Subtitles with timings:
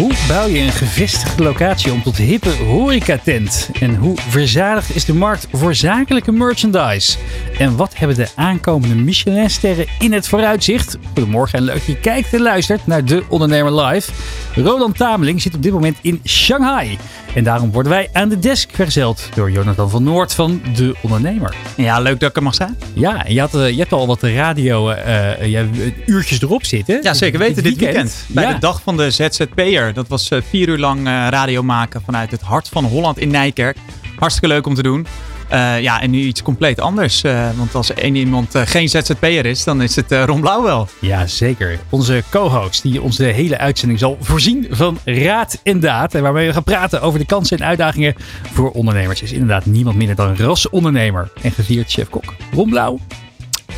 [0.00, 3.70] Hoe bouw je een gevestigde locatie om tot hippe horecatent?
[3.80, 7.18] En hoe verzadigd is de markt voor zakelijke merchandise?
[7.58, 10.98] En wat hebben de aankomende Michelinsterren in het vooruitzicht?
[11.14, 14.10] Goedemorgen en leuk dat je kijkt en luistert naar De Ondernemer Live.
[14.54, 16.98] Roland Tameling zit op dit moment in Shanghai.
[17.34, 21.54] En daarom worden wij aan de desk verzeld door Jonathan van Noord van De Ondernemer.
[21.76, 22.76] Ja, leuk dat ik er mag zijn.
[22.92, 25.64] Ja, en je, had, eh, je hebt al wat radio eh, eh, ja,
[26.06, 26.98] uurtjes erop zitten.
[27.02, 27.62] Ja, zeker weten.
[27.62, 28.24] Dit weekend.
[28.26, 28.52] Bij Ja.
[28.52, 29.89] de dag van de ZZP'er.
[29.92, 33.30] Dat was eh, vier uur lang eh, radio maken vanuit het hart van Holland in
[33.30, 33.76] Nijkerk.
[34.18, 35.06] Hartstikke leuk om te doen.
[35.48, 37.22] Eh, ja, en nu iets compleet anders.
[37.56, 40.88] want als één iemand geen ZZP'er is, dan is het eh Ron Blauw wel.
[41.00, 41.78] Ja, zeker.
[41.88, 46.14] Onze co-host die ons de hele uitzending zal voorzien van raad en daad.
[46.14, 48.14] En waarmee we gaan praten over de kansen en uitdagingen
[48.52, 49.22] voor ondernemers.
[49.22, 52.34] Is inderdaad niemand minder dan rasondernemer en gevierd chef-kok.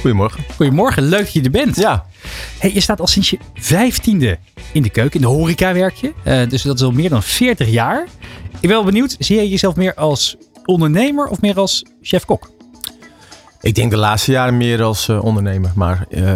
[0.03, 0.45] Goedemorgen.
[0.55, 1.03] goedemorgen.
[1.03, 1.77] Leuk dat je er bent.
[1.77, 2.05] Ja,
[2.59, 4.39] Hey, je staat al sinds je vijftiende
[4.73, 5.15] in de keuken.
[5.15, 6.13] In de horeca werk je.
[6.25, 8.07] Eh, dus dat is al meer dan 40 jaar.
[8.51, 12.51] Ik ben wel benieuwd, zie je jezelf meer als ondernemer of meer als chef-kok?
[13.61, 15.73] ik denk de laatste jaren meer als eh, ondernemer.
[15.75, 16.35] Maar eh,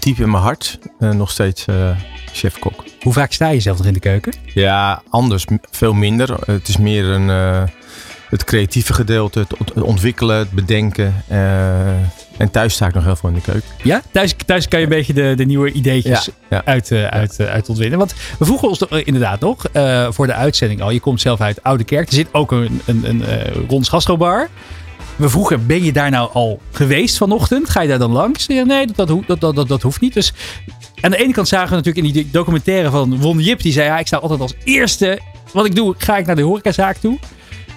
[0.00, 1.64] diep in mijn hart nog steeds
[2.32, 2.84] chef-kok.
[3.00, 4.32] Hoe vaak sta je zelf nog in de keuken?
[4.54, 5.44] Ja, anders.
[5.70, 6.36] Veel minder.
[6.46, 7.68] Het is meer een,
[8.30, 9.38] het creatieve gedeelte.
[9.38, 11.14] Het ont- het ontwikkelen, het bedenken.
[11.28, 11.88] eh,
[12.36, 13.68] en thuis sta ik nog heel veel in de keuken.
[13.82, 16.62] Ja, thuis, thuis kan je een beetje de, de nieuwe ideetjes Ja, ja.
[16.64, 17.98] Uit, eh, uit, eh, uit ontwinnen.
[17.98, 19.62] Want we vroegen ons inderdaad nog
[20.14, 20.90] voor de uitzending al.
[20.90, 22.08] Je komt zelf uit Oude Kerk.
[22.08, 23.22] Er zit ook een, een, een
[23.68, 24.48] Rons Gastrobar.
[25.16, 27.70] We vroegen, ben je daar nou al geweest vanochtend?
[27.70, 28.46] Ga je daar dan langs?
[28.46, 30.14] Ja, nee, dat, dat, dat, dat, dat hoeft niet.
[30.14, 30.32] Dus
[31.00, 33.60] aan de ene kant zagen we natuurlijk in die documentaire van Won Jip.
[33.62, 35.20] Die zei, ja, ik sta altijd als eerste.
[35.52, 37.18] Wat ik doe, ga ik naar de horecazaak toe.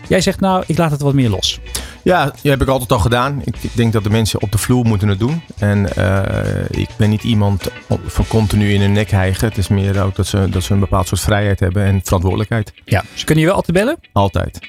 [0.07, 1.59] Jij zegt, nou, ik laat het wat meer los.
[2.03, 3.41] Ja, dat heb ik altijd al gedaan.
[3.45, 5.41] Ik ik denk dat de mensen op de vloer moeten het doen.
[5.57, 7.67] En eh, ik ben niet iemand
[8.05, 9.47] van continu in hun nek hijgen.
[9.47, 12.73] Het is meer ook dat ze, dat ze een bepaald soort vrijheid hebben en verantwoordelijkheid.
[12.85, 13.97] Ja, ze kunnen je wel altijd bellen?
[14.11, 14.59] Altijd.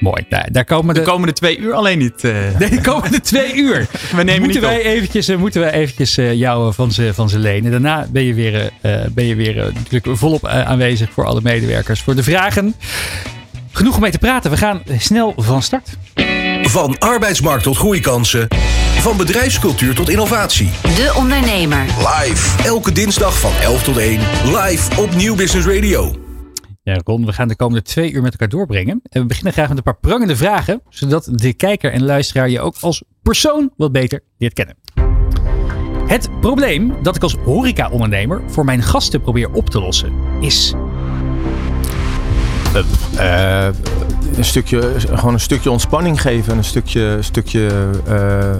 [0.00, 1.06] Mooi, daar, daar komen De de...
[1.06, 2.24] komende twee uur alleen niet.
[2.24, 2.32] eh.
[2.58, 3.78] Nee, de komende twee uur.
[4.16, 4.84] we nemen moeten niet wij op.
[4.84, 7.70] eventjes, eh, moeten wij eventjes eh, jou van ze, van ze lenen.
[7.70, 12.00] Daarna ben je weer, eh, ben je weer natuurlijk volop aanwezig voor alle medewerkers.
[12.02, 12.74] Voor de vragen.
[13.74, 14.50] Genoeg om mee te praten.
[14.50, 15.96] We gaan snel van start.
[16.62, 18.46] Van arbeidsmarkt tot groeikansen.
[18.98, 20.70] Van bedrijfscultuur tot innovatie.
[20.82, 21.84] De Ondernemer.
[21.84, 22.62] Live.
[22.62, 24.20] Elke dinsdag van 11 tot 1.
[24.44, 26.14] Live op Nieuw Business Radio.
[26.82, 29.00] Ja, Ron, we gaan de komende twee uur met elkaar doorbrengen.
[29.02, 30.82] En we beginnen graag met een paar prangende vragen.
[30.88, 34.76] Zodat de kijker en luisteraar je ook als persoon wat beter leert kennen.
[36.06, 40.74] Het probleem dat ik als horeca-ondernemer voor mijn gasten probeer op te lossen is...
[43.16, 43.66] Eh,
[44.36, 46.52] een stukje, gewoon een stukje ontspanning geven.
[46.52, 47.68] en Een stukje, stukje
[48.06, 48.56] eh, eh,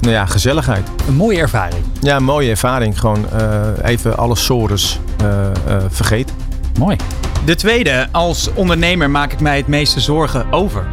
[0.00, 0.88] nou ja, gezelligheid.
[1.08, 1.84] Een mooie ervaring.
[2.00, 3.00] Ja, een mooie ervaring.
[3.00, 5.52] Gewoon eh, even alle sores eh, eh,
[5.88, 6.34] vergeten.
[6.78, 6.96] Mooi.
[7.44, 10.86] De tweede, als ondernemer maak ik mij het meeste zorgen over.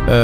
[0.00, 0.14] Eh,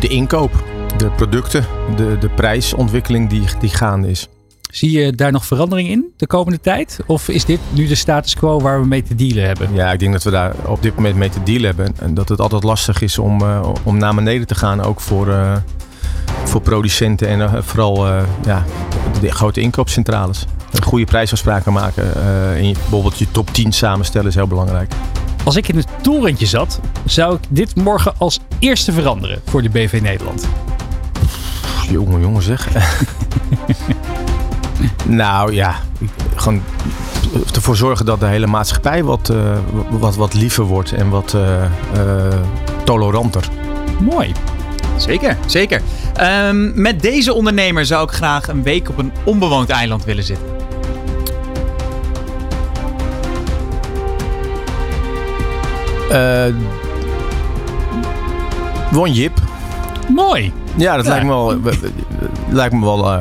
[0.00, 0.64] de inkoop,
[0.96, 1.64] de producten,
[1.96, 4.28] de, de prijsontwikkeling die, die gaande is.
[4.70, 6.98] Zie je daar nog verandering in de komende tijd?
[7.06, 9.74] Of is dit nu de status quo waar we mee te dealen hebben?
[9.74, 11.94] Ja, ik denk dat we daar op dit moment mee te dealen hebben.
[11.98, 14.82] En dat het altijd lastig is om, eh, om naar beneden te gaan.
[14.82, 15.56] Ook voor, eh,
[16.44, 18.06] voor producenten en eh, vooral
[18.44, 18.64] ja,
[19.20, 20.44] de grote inkoopcentrales.
[20.72, 22.14] Een goede prijsafspraken maken.
[22.56, 24.92] en je- bijvoorbeeld je top 10 samenstellen is heel belangrijk.
[25.44, 29.68] Als ik in het torentje zat, zou ik dit morgen als eerste veranderen voor de
[29.70, 30.48] BV Nederland.
[31.90, 32.68] Jongen, jongen zeg.
[35.06, 35.74] nou ja,
[36.34, 36.62] gewoon
[37.54, 39.36] ervoor zorgen dat de hele maatschappij wat, eh,
[39.90, 41.70] wat, wat liever wordt en wat eh, eh,
[42.84, 43.44] toleranter.
[44.00, 44.32] Mooi.
[44.96, 45.80] Zeker, zeker.
[46.14, 50.46] Ehm, met deze ondernemer zou ik graag een week op een onbewoond eiland willen zitten.
[58.90, 59.32] Won Jip.
[60.08, 60.52] Mooi.
[60.76, 61.10] Ja, dat Ja.
[61.10, 61.60] lijkt me wel.
[61.60, 61.90] we- we-
[62.48, 63.18] lijkt me wel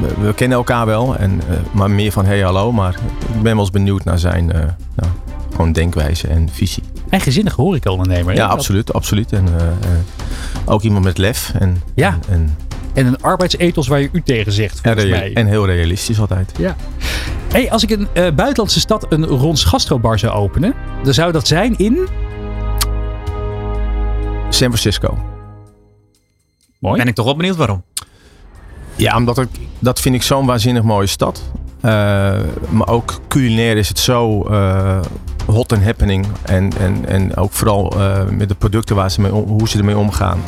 [0.00, 2.72] we, we kennen elkaar wel, en, eh, maar meer van hey hallo.
[2.72, 2.94] Maar
[3.34, 4.60] ik ben wel eens benieuwd naar zijn eh,
[4.94, 5.10] nou,
[5.50, 6.82] gewoon denkwijze en visie.
[7.10, 8.32] Eigenzinnige horeca-ondernemer.
[8.34, 8.40] hè?
[8.40, 9.32] Ja, absoluut, absoluut.
[9.32, 9.66] En eh,
[10.64, 12.18] ook iemand met lef en, Ja.
[12.28, 12.56] en,
[12.94, 15.32] En een arbeidsethos waar je u tegen zegt, en, volgens rea- mij.
[15.34, 16.52] en heel realistisch altijd.
[16.58, 16.76] Ja.
[17.52, 21.46] Hey, als ik een eh, buitenlandse stad een Rons Gastrobar zou openen, dan zou dat
[21.46, 22.08] zijn in...
[24.48, 25.18] San Francisco.
[26.78, 26.96] Mooi.
[26.98, 27.84] Ben ik toch wel benieuwd waarom.
[28.96, 29.48] Ja, omdat ik,
[29.78, 31.42] dat vind ik zo'n waanzinnig mooie stad.
[31.80, 31.90] Eh,
[32.68, 35.00] maar ook culinair is het zo eh,
[35.46, 36.26] hot and happening.
[36.42, 39.96] En, en, en ook vooral eh, met de producten waar ze mee, hoe ze ermee
[39.96, 40.40] omgaan.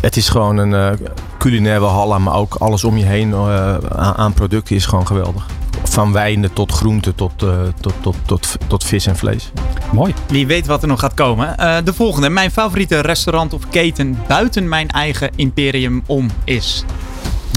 [0.00, 1.08] Het is gewoon een eh
[1.42, 5.46] culinair walhalla, maar ook alles om je heen eh, aan, aan producten is gewoon geweldig.
[5.84, 7.48] Van wijnen tot groenten tot, eh,
[7.80, 9.52] tot, tot, tot, tot vis en vlees.
[9.92, 10.14] Mooi.
[10.28, 11.58] Wie weet wat er nog gaat komen.
[11.58, 12.28] Eh, de volgende.
[12.28, 16.84] Mijn favoriete restaurant of keten buiten mijn eigen imperium om is.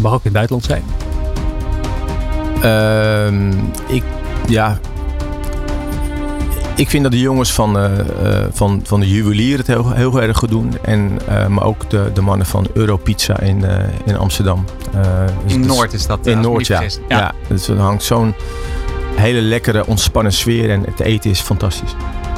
[0.02, 0.84] Mag ook in het buitenland zijn.
[2.62, 3.52] Ehm,
[3.88, 4.04] ik,
[4.48, 4.80] ja,
[6.76, 10.22] ik vind dat de jongens van, eh, eh, van, van de juwelier het heel, heel
[10.22, 10.74] erg goed doen.
[10.82, 14.66] En, eh, maar ook de, de mannen van Europizza in, eh, in Amsterdam.
[14.94, 15.02] Eh,
[15.44, 16.26] dus In Noord is dat.
[16.28, 16.82] In Noord, ja.
[17.08, 17.34] ja.
[17.48, 18.34] dus er hangt zo'n
[19.16, 20.70] hele lekkere, ontspannen sfeer.
[20.70, 21.96] En het eten is fantastisch.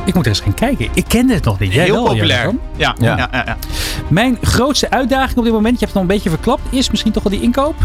[0.08, 0.90] Ik moet er eens gaan kijken.
[0.94, 1.74] Ik kende het nog niet.
[1.74, 2.54] Jij Heel wel, populair.
[2.76, 3.18] Ja, ja.
[3.18, 3.30] Ja.
[3.32, 3.58] Ja, ja,
[4.08, 7.12] Mijn grootste uitdaging op dit moment, je hebt het al een beetje verklapt, is misschien
[7.12, 7.76] toch wel die inkoop.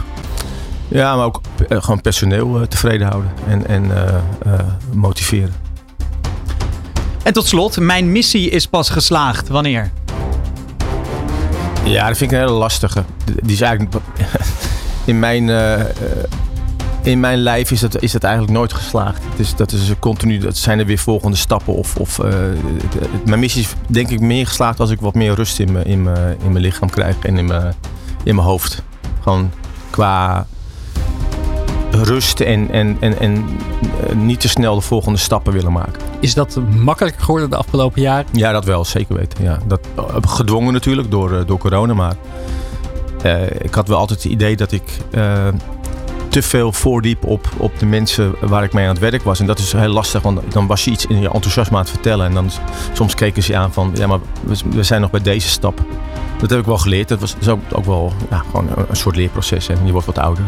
[0.89, 3.31] Ja, maar ook eh, gewoon personeel eh, tevreden houden.
[3.47, 4.15] En, en eh,
[4.53, 4.61] eh,
[4.93, 5.55] motiveren.
[7.23, 9.49] En tot slot, mijn missie is pas geslaagd.
[9.49, 9.91] Wanneer?
[11.85, 13.05] Ja, dat vind ik een hele lastige.
[13.43, 13.95] Die is eigenlijk.
[15.05, 15.87] In mijn, eh, eh,
[17.03, 19.23] in mijn lijf is dat, is dat eigenlijk nooit geslaagd.
[19.37, 20.39] Is, dat is continu.
[20.39, 21.75] Dat zijn er weer volgende stappen.
[21.75, 22.35] Of, of, eh,
[23.25, 26.03] mijn missie is denk ik meer geslaagd als ik wat meer rust in mijn, in
[26.03, 27.75] mijn, in mijn lichaam krijg en in mijn,
[28.25, 28.83] in mijn hoofd.
[29.21, 29.51] Gewoon
[29.91, 30.47] qua
[31.91, 33.45] rust en, en, en, en
[34.09, 36.03] eh, niet te snel de volgende stappen willen maken.
[36.21, 38.27] Is dat makkelijker geworden de afgelopen jaren?
[38.33, 39.45] Ja, dat wel, zeker weten.
[39.45, 39.59] Ja.
[39.67, 42.15] Dat, eh, gedwongen natuurlijk door, door corona, maar
[43.59, 44.83] ik had wel altijd het idee dat ik
[46.33, 49.41] te veel voordiep op, op de mensen waar ik mee aan het werk was.
[49.41, 51.91] En dat is heel lastig, want dan was je iets in je enthousiasme aan het
[51.91, 52.27] vertellen.
[52.27, 52.51] En dan
[52.93, 55.85] soms keken ze je aan van, ja, maar we, we zijn nog bij deze stap.
[56.41, 57.09] Dat heb ik wel geleerd.
[57.09, 59.69] Dat was is ook, ook wel ja, gewoon een, een soort leerproces.
[59.69, 60.45] En je wordt wat ouder.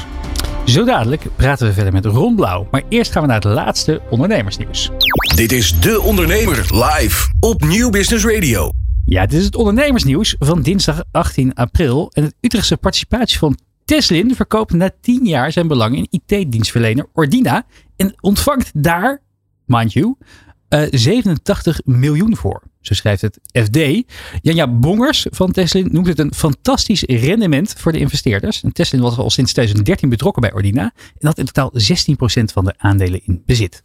[0.65, 2.67] Zo dadelijk praten we verder met Ron Blauw.
[2.71, 4.91] Maar eerst gaan we naar het laatste ondernemersnieuws.
[5.35, 8.71] Dit is De Ondernemer live op Nieuw Business Radio.
[9.05, 12.11] Ja, dit is het ondernemersnieuws van dinsdag 18 april.
[12.13, 13.39] En het Utrechtse participatie
[13.85, 17.67] Teslin verkoopt na 10 jaar zijn belang in IT-dienstverlener Ordina.
[17.97, 19.23] En ontvangt daar,
[19.65, 20.15] mind you,
[20.69, 22.63] eh, 87 miljoen voor.
[22.81, 23.79] Zo schrijft het FD.
[24.41, 28.63] Janja Bongers van Teslin noemt het een fantastisch rendement voor de investeerders.
[28.63, 30.93] En Teslin was al sinds 2013 betrokken bij Ordina.
[31.19, 33.81] En had in totaal 16% van de aandelen in bezit.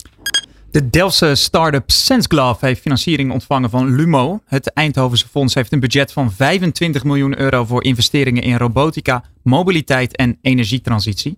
[0.72, 4.42] De Delftse start-up SenseGlove heeft financiering ontvangen van Lumo.
[4.46, 10.16] Het Eindhovense fonds heeft een budget van 25 miljoen euro voor investeringen in robotica, mobiliteit
[10.16, 11.38] en energietransitie.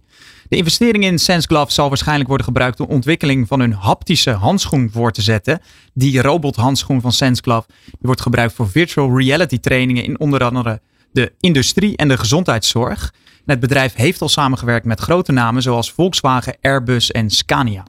[0.50, 5.12] De investering in SenseGlove zal waarschijnlijk worden gebruikt om ontwikkeling van hun haptische handschoen voor
[5.12, 5.62] te zetten.
[5.94, 7.68] Die robothandschoen van SenseGlove
[8.00, 10.82] wordt gebruikt voor virtual reality trainingen in onder andere
[11.12, 13.14] de industrie en de gezondheidszorg.
[13.46, 17.86] Het bedrijf heeft al samengewerkt met grote namen zoals Volkswagen, Airbus en Scania.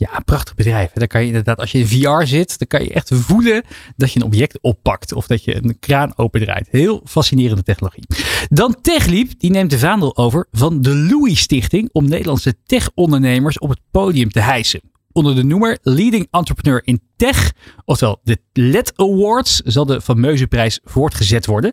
[0.00, 0.90] Ja, prachtig bedrijf.
[0.92, 3.64] Daar kan je inderdaad, als je in VR zit, dan kan je echt voelen
[3.96, 5.12] dat je een object oppakt.
[5.12, 6.68] Of dat je een kraan opendraait.
[6.70, 8.04] Heel fascinerende technologie.
[8.48, 13.68] Dan TechLeap, die neemt de vaandel over van de Louis Stichting om Nederlandse tech-ondernemers op
[13.68, 14.80] het podium te hijsen.
[15.12, 17.52] Onder de noemer Leading Entrepreneur in Tech,
[17.84, 21.72] oftewel de LED Awards, zal de fameuze prijs voortgezet worden.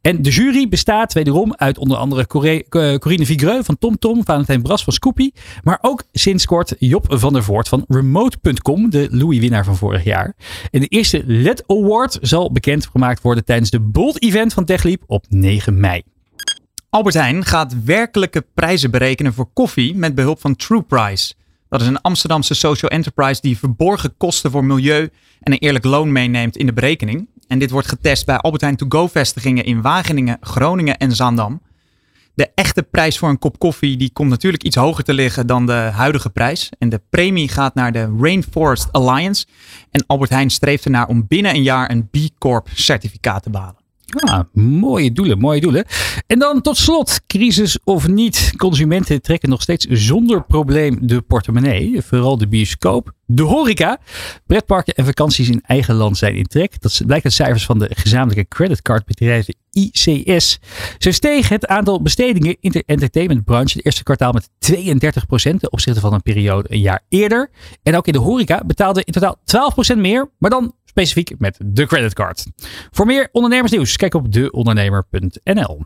[0.00, 4.84] En de jury bestaat wederom uit onder andere eh, Corine Vigreux van TomTom, Valentijn Bras
[4.84, 5.30] van Scoopy,
[5.62, 10.36] maar ook sinds kort Job van der Voort van Remote.com, de Louis-winnaar van vorig jaar.
[10.70, 15.24] En de eerste LED Award zal bekendgemaakt worden tijdens de Bold Event van TechLeap op
[15.28, 16.02] 9 mei.
[16.90, 21.34] Albert Heijn gaat werkelijke prijzen berekenen voor koffie met behulp van TruePrice.
[21.68, 25.10] Dat is een Amsterdamse social enterprise die verborgen kosten voor milieu
[25.40, 27.28] en een eerlijk loon meeneemt in de berekening.
[27.46, 31.60] En dit wordt getest bij Albert Heijn To-Go vestigingen in Wageningen, Groningen en Zaandam.
[32.34, 35.66] De echte prijs voor een kop koffie die komt natuurlijk iets hoger te liggen dan
[35.66, 36.70] de huidige prijs.
[36.78, 39.46] En de premie gaat naar de Rainforest Alliance.
[39.90, 43.77] En Albert Heijn streeft ernaar om binnen een jaar een B Corp certificaat te behalen.
[44.08, 45.84] Ah, mooie doelen, mooie doelen.
[46.26, 48.52] En dan tot slot, crisis of niet.
[48.56, 52.02] Consumenten trekken nog steeds zonder probleem de portemonnee.
[52.02, 53.98] Vooral de bioscoop, de horeca.
[54.46, 56.80] Pretparken en vakanties in eigen land zijn in trek.
[56.80, 60.58] Dat blijkt uit cijfers van de gezamenlijke creditcardbedrijven ICS.
[60.98, 66.00] Zo steeg het aantal bestedingen in de entertainmentbranche het eerste kwartaal met 32% ten opzichte
[66.00, 67.50] van een periode een jaar eerder.
[67.82, 69.36] En ook in de horeca betaalde in totaal
[69.94, 72.46] 12% meer, maar dan specifiek met de creditcard.
[72.90, 75.84] Voor meer ondernemersnieuws, kijk op deondernemer.nl.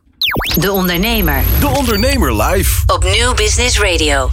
[0.61, 2.82] De Ondernemer De Ondernemer live.
[2.87, 4.30] op Nieuw Business Radio.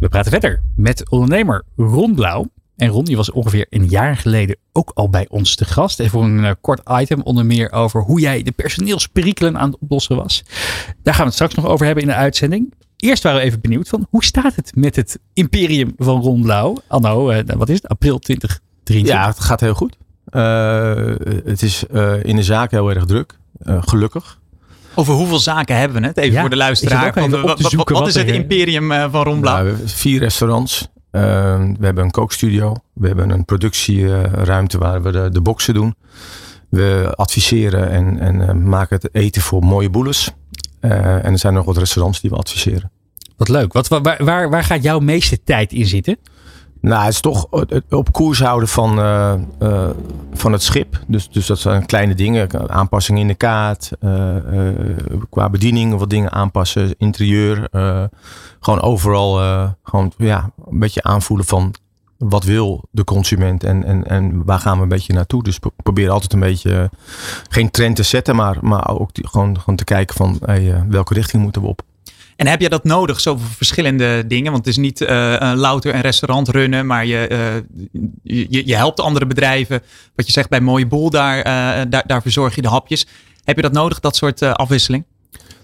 [0.00, 2.50] We praten verder met ondernemer Ron Blauw.
[2.76, 6.00] En Ron, die was ongeveer een jaar geleden ook al bij ons te gast.
[6.00, 9.80] En voor een eh, kort item onder meer over hoe jij de personeelsperikelen aan het
[9.80, 10.42] oplossen was.
[11.02, 12.74] Daar gaan we het straks nog over hebben in de uitzending.
[12.96, 16.76] eerst waren we even benieuwd van hoe staat het met het imperium van Ron Blauw?
[16.86, 17.88] Anno, eh, wat is het?
[17.88, 18.18] April
[18.86, 19.14] 2023.
[19.14, 19.96] Ja, het gaat heel goed.
[20.30, 23.38] Uh, het is uh, in de zaak heel erg druk.
[23.66, 24.38] Uh, gelukkig.
[24.94, 26.16] Over hoeveel zaken hebben we het?
[26.16, 27.12] Even Ja, voor de luisteraar.
[27.14, 29.54] Wat- op te wat, zoeken wat wat is het er- imperium eh, van Ron Blauw?
[29.54, 30.88] Nou, we hebben vier restaurants.
[31.12, 31.22] Uh,
[31.78, 32.74] we hebben een kookstudio.
[32.92, 35.94] We hebben een productieruimte waar we de, de boksen doen.
[36.68, 40.30] We adviseren en, en uh, maken het eten voor mooie boelens.
[40.80, 40.90] Uh,
[41.24, 42.90] en er zijn nog wat restaurants die we adviseren.
[43.36, 43.72] Wat leuk.
[43.72, 46.16] Wat, waar, waar, waar gaat jouw meeste tijd in zitten?
[46.80, 49.88] Nou, het is toch het op koers houden van, uh, uh,
[50.32, 51.00] van het schip.
[51.06, 52.70] Dus, dus dat zijn kleine dingen.
[52.70, 53.90] Aanpassingen in de kaart.
[54.00, 54.36] Uh,
[55.30, 56.94] qua bediening wat dingen aanpassen.
[56.98, 57.68] Interieur.
[58.60, 59.34] gewoon overal
[59.82, 61.74] gewoon, ja, een beetje aanvoelen van
[62.18, 65.42] wat wil de consument en, en, en waar gaan we een beetje naartoe.
[65.42, 66.90] Dus probeer altijd een beetje
[67.48, 68.36] geen trend te zetten.
[68.36, 70.38] Maar, maar ook gewoon, gewoon te kijken van
[70.88, 71.82] welke richting moeten we op.
[72.36, 74.52] En heb je dat nodig, zoveel verschillende dingen?
[74.52, 75.08] Want het is niet uh,
[75.54, 79.82] louter een restaurant runnen, maar je, uh, je, je, helpt andere bedrijven.
[80.14, 81.44] Wat je zegt bij Mooie Boel, daar, uh,
[81.88, 83.06] daar, daar verzorg je de hapjes.
[83.44, 85.04] Heb je dat nodig, dat soort afwisseling?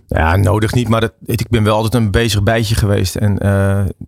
[0.08, 3.16] Ja, nodig niet, maar dat, ik ben wel altijd een bezig bijtje geweest.
[3.16, 3.38] En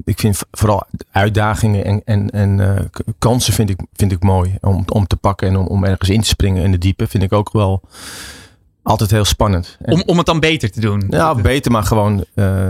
[0.05, 5.07] ik vind vooral uitdagingen en, en, en kansen vind ik, vind ik mooi om, om
[5.07, 7.07] te pakken en om, om ergens in te springen in de diepe.
[7.07, 7.83] Vind ik ook wel
[8.85, 9.77] altijd heel spannend.
[9.85, 11.05] Om, om het dan beter te doen?
[11.09, 12.25] Ja, beter, maar gewoon.
[12.35, 12.69] Uh,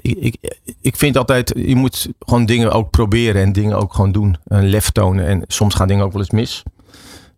[0.00, 4.12] ik, ik, ik vind altijd, je moet gewoon dingen ook proberen en dingen ook gewoon
[4.12, 4.36] doen.
[4.44, 5.26] Een lef tonen.
[5.26, 6.62] En soms gaan dingen ook wel eens mis.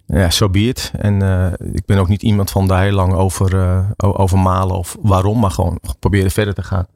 [0.07, 0.91] Ja, zo so be it.
[0.99, 4.77] En uh, ik ben ook niet iemand van daar heel lang over, uh, over malen
[4.77, 6.87] of waarom, maar gewoon proberen verder te gaan.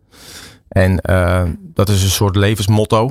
[0.68, 1.00] En
[1.74, 3.10] dat is een soort levensmotto.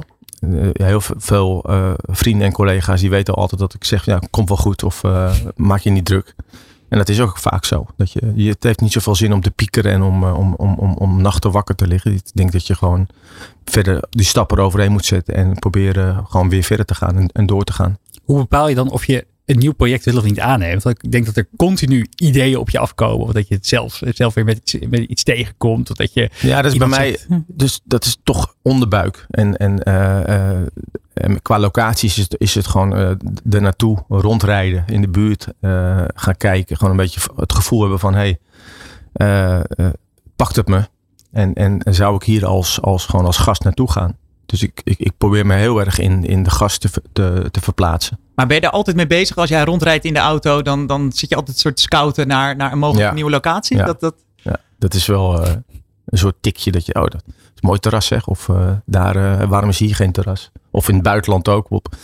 [0.73, 1.65] heel veel
[1.97, 5.01] vrienden en collega's die weten altijd dat ik zeg, ja, komt wel goed of
[5.55, 6.35] maak je niet druk.
[6.89, 7.85] En dat is ook vaak zo.
[7.97, 10.73] Dat je, je, het heeft niet zoveel zin om te piekeren en om, om, om,
[10.73, 12.13] om, om nachten wakker te liggen.
[12.13, 13.07] Ik denk dat je gewoon
[13.65, 17.63] verder die stappen eroverheen moet zetten en proberen gewoon weer verder te gaan en door
[17.63, 17.97] te gaan.
[18.23, 20.83] Hoe bepaal je dan of je een nieuw project wil of niet aanneemt?
[20.83, 23.25] Want ik denk dat er continu ideeën op je afkomen.
[23.25, 25.89] Of dat je het zelf, zelf weer met iets, met iets tegenkomt.
[25.89, 27.17] Of dat je ja, dat is bij mij.
[27.17, 29.25] Zegt, dus dat is toch onderbuik.
[29.29, 30.65] En, en, uh, uh,
[31.13, 33.09] en qua locaties is het, is het gewoon uh,
[33.49, 35.47] er naartoe rondrijden in de buurt.
[36.15, 36.77] gaan kijken.
[36.77, 38.37] Gewoon een beetje het gevoel hebben van hé,
[39.13, 39.63] hey,
[40.35, 40.87] pakt het me?
[41.31, 44.17] En, en zou ik hier als, als, gewoon als gast naartoe gaan?
[44.45, 47.61] Dus ik, ik, ik probeer me heel erg in, in de gast te, te, te
[47.61, 48.19] verplaatsen.
[48.35, 49.35] Maar ben je daar altijd mee bezig?
[49.35, 52.55] Als jij rondrijdt in de auto, dan, dan zit je altijd een soort scouten naar,
[52.55, 53.13] naar een mogelijke Ja.
[53.15, 53.77] nieuwe locatie?
[53.77, 53.85] Ja.
[53.85, 54.15] Dat, dat...
[54.35, 55.53] Ja, dat is wel eh,
[56.05, 58.27] een soort tikje dat je, oh, dat is een mooi terras zeg.
[58.27, 60.51] Of eh, daar, eh, waarom is hier geen terras?
[60.71, 61.65] Of in het buitenland ook.
[61.69, 61.95] Op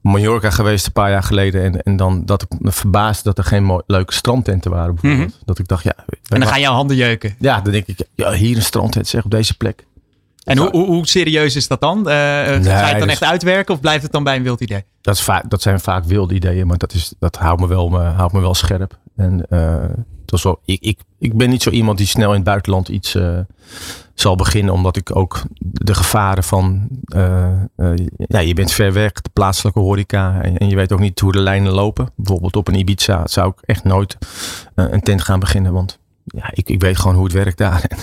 [0.00, 1.62] Mallorca geweest een paar jaar geleden.
[1.62, 4.94] En, en dan dat ik me verbaasde dat er geen mooi, leuke strandtenten waren.
[4.94, 5.38] Bijvoorbeeld.
[5.44, 5.94] Dat ik dacht, ja.
[6.28, 7.34] En dan gaan jouw handen jeuken.
[7.38, 9.86] Ja, dan denk ik, ja, hier een strandtent zeg op deze plek.
[10.46, 11.98] En hoe, hoe, hoe serieus is dat dan?
[11.98, 14.60] Uh, ga je het dan dus- echt uitwerken of blijft het dan bij een wild
[14.60, 14.84] idee?
[15.00, 17.88] Dat, is vaak, dat zijn vaak wilde ideeën, maar dat, is, dat houdt, me wel,
[17.88, 18.98] me, houdt me wel scherp.
[19.16, 19.84] En uh,
[20.42, 23.16] wel, ik, ik, ik ben niet zo iemand die snel in het buitenland iets
[24.14, 26.88] zal beginnen, omdat ik ook de gevaren van,
[28.16, 31.32] ja, je bent ver weg, de plaatselijke horeca, en, en, je weet ook niet hoe
[31.32, 32.10] de lijnen lopen.
[32.16, 34.18] Bijvoorbeeld op een Ibiza zou ik echt nooit
[34.74, 37.84] een tent gaan beginnen, want ja, ik, ik weet gewoon hoe het werkt daar.
[37.88, 37.98] En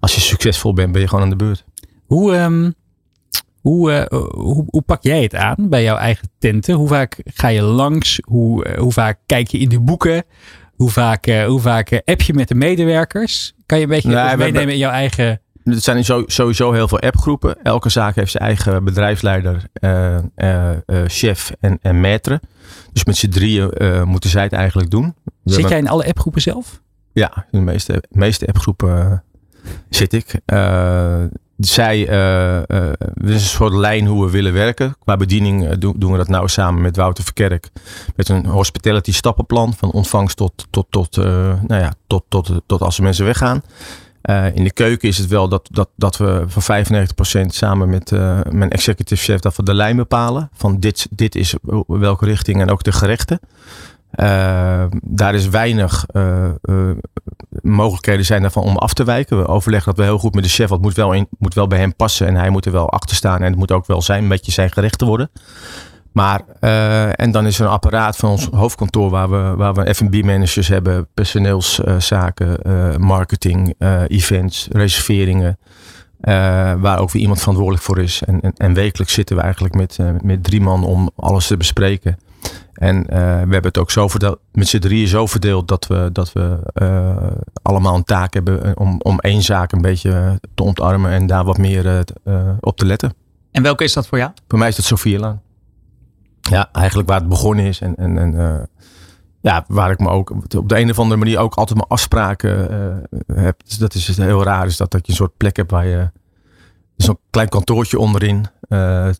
[0.00, 1.64] als je succesvol bent, ben je gewoon aan de beurt.
[2.06, 2.74] Hoe, um,
[3.60, 6.74] hoe, uh, hoe, hoe, pak jij het aan bij jouw eigen tenten?
[6.74, 8.18] Hoe vaak ga je langs?
[8.24, 10.24] Hoe, uh, hoe vaak kijk je in de boeken?
[10.74, 13.54] Hoe vaak, uh, hoe vaak app je met de medewerkers?
[13.66, 15.40] Kan je een beetje meenemen in jouw eigen...
[15.64, 17.62] Er zijn sowieso heel veel appgroepen.
[17.62, 19.68] Elke zaak heeft zijn eigen bedrijfsleider,
[21.06, 22.48] chef en, en maître.
[22.92, 23.70] Dus met z'n drieën
[24.04, 25.14] moeten zij het eigenlijk doen.
[25.42, 26.82] We Zit jij in alle appgroepen zelf?
[27.12, 29.22] Ja, in de meeste, meeste appgroepen
[29.90, 30.40] zit ik.
[30.46, 31.24] Uh,
[31.56, 34.96] zij, uh, is een soort lijn hoe we willen werken.
[34.98, 37.70] Qua bediening doen, doen we dat nou samen met Wouter Verkerk.
[38.16, 39.74] Met een hospitality stappenplan.
[39.74, 43.62] Van ontvangst tot, tot, tot, nou ja, tot, tot, tot als de mensen weggaan.
[44.54, 46.62] in de keuken is het wel dat, dat, dat we voor
[47.42, 48.10] 95% samen met
[48.50, 50.50] mijn executive chef dat we de lijn bepalen.
[50.52, 51.54] Van dit, dit is
[51.86, 53.40] welke richting en ook de gerechten.
[54.16, 56.90] Uh, daar is weinig uh, uh,
[57.62, 59.38] mogelijkheden zijn daarvan om af te wijken.
[59.38, 60.70] We overleggen dat we heel goed met de chef.
[60.70, 63.16] Het moet wel, in, moet wel bij hem passen en hij moet er wel achter
[63.16, 63.38] staan.
[63.38, 65.30] En het moet ook wel zijn, een beetje zijn gerechten worden.
[66.12, 66.40] Maar,
[67.14, 70.68] en dan is er een apparaat van ons hoofdkantoor waar we, waar we F&B managers
[70.68, 71.08] hebben.
[71.14, 72.58] Personeelszaken,
[73.00, 73.74] marketing,
[74.06, 75.58] events, reserveringen.
[76.80, 78.22] waar ook weer iemand verantwoordelijk voor is.
[78.26, 82.18] En, en, en wekelijks zitten we eigenlijk met, met drie man om alles te bespreken.
[82.76, 86.08] En eh, we hebben het ook zo verdeeld, met z'n drieën zo verdeeld dat we,
[86.12, 87.16] dat we eh,
[87.62, 91.44] allemaal een taak hebben eh, om, om één zaak een beetje te ontarmen en daar
[91.44, 92.04] wat meer
[92.60, 93.14] op te letten.
[93.50, 94.30] En welke is dat voor jou?
[94.48, 95.42] Voor mij is dat Sofielaan.
[96.40, 97.80] Ja, eigenlijk waar het begonnen is.
[97.80, 98.68] En, en, en
[99.40, 102.58] ja, waar ik me ook op de een of andere manier ook altijd mijn afspraken
[103.32, 103.60] heb.
[103.64, 106.10] Dus dat is heel raar, is dat, dat je een soort plek hebt waar je
[106.96, 108.46] zo'n klein kantoortje onderin.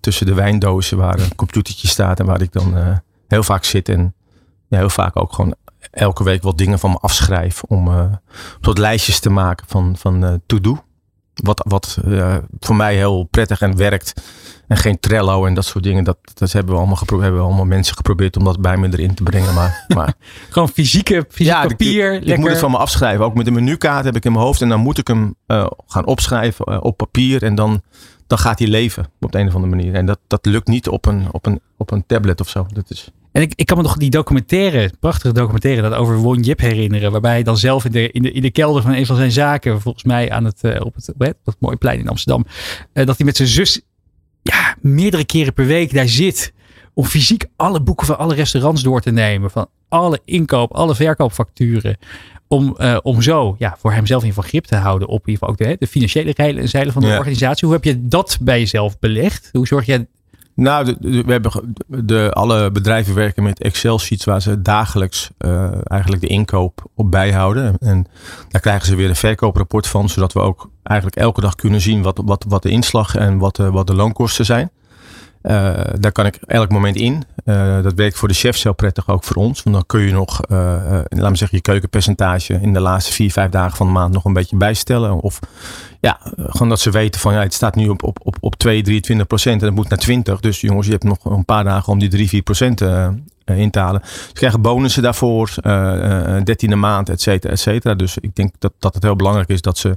[0.01, 3.89] tussen de wijndozen waar een computertje staat en waar ik dan heel vaak zit.
[3.89, 4.15] En
[4.69, 5.55] ja, heel vaak ook gewoon
[5.91, 7.63] elke week wat dingen van me afschrijf.
[7.63, 8.05] Om eh
[8.61, 10.79] soort lijstjes te maken van, van eh, to-do.
[11.35, 14.13] Wat, wat eh, voor mij heel prettig en werkt.
[14.69, 16.05] En geen Trello en dat soort dingen.
[16.05, 18.89] Dat, dat hebben, we allemaal gepro- hebben we allemaal mensen geprobeerd om dat bij me
[18.93, 19.55] erin te brengen.
[19.55, 20.15] Maar, maar
[20.51, 22.13] Gewoon fysieke, fysiek ja, papier.
[22.13, 23.25] ik, ik moet het van me afschrijven.
[23.25, 24.63] Ook met een menukaart heb ik in mijn hoofd.
[24.63, 25.35] En dan moet ik hem
[25.87, 27.43] gaan opschrijven op papier.
[27.43, 27.83] En dan,
[28.27, 29.95] dan gaat hij leven op de een of andere manier.
[29.95, 32.67] En dat, dat lukt niet op een, op, een, op een tablet of zo.
[32.73, 36.41] Dat is, En ik, ik kan me nog die documentaire, prachtige documentaire, dat over Won
[36.41, 37.13] Jip herinneren.
[37.13, 39.33] Waarbij hij dan zelf in de, in de, in de kelder van een van zijn
[39.33, 42.47] zaken, volgens mij aan het, eh, op het, op dat mooie plein in Amsterdam,
[42.93, 43.81] eh, dat hij met zijn zus
[44.43, 46.55] ja, meerdere keren per week daar zit.
[46.95, 49.51] Om fysiek alle boeken van alle restaurants door te nemen.
[49.51, 49.69] Van
[49.99, 51.97] alle inkoop, alle verkoopfacturen.
[52.49, 55.49] Om, eh, om zo ja, voor hemzelf in geval grip te houden op in ieder
[55.49, 57.19] geval ook de, de financiële reilen en zeilen van de Ja.
[57.19, 57.67] organisatie.
[57.69, 59.49] Hoe heb je dat bij jezelf belegd?
[59.53, 60.07] Hoe zorg jij
[60.55, 65.71] Nou, de, de- we hebben de, alle bedrijven werken met Excel-sheets waar ze dagelijks eh,
[65.85, 67.75] eigenlijk de inkoop op bijhouden.
[67.79, 68.07] En
[68.49, 72.03] daar krijgen ze weer een verkooprapport van, zodat we ook eigenlijk elke dag kunnen zien
[72.03, 74.71] wat, wat, wat de inslag en wat, de- wat de loonkosten zijn.
[75.47, 77.25] Eh, daar kan ik elk moment in.
[77.45, 79.63] Eh, dat werkt voor de chef heel prettig, ook voor ons.
[79.63, 80.57] Want dan kun je nog, eh,
[81.09, 84.25] laat me zeggen, je keukenpercentage in de laatste vier, vijf dagen van de maand nog
[84.25, 85.21] een beetje bijstellen.
[85.21, 85.39] Of
[86.01, 88.83] ja, gewoon dat ze weten van ja, het staat nu op, op, op, op 2,
[88.83, 90.41] 23 procent en het moet naar 20.
[90.41, 92.81] Dus jongens, je hebt nog een paar dagen om die 3, 4 procent
[93.45, 94.01] in te halen.
[94.05, 95.55] Ze krijgen bonussen daarvoor,
[96.45, 97.95] 13e maand, et cetera, et cetera.
[97.95, 99.97] Dus ik denk dat, dat het heel belangrijk is dat ze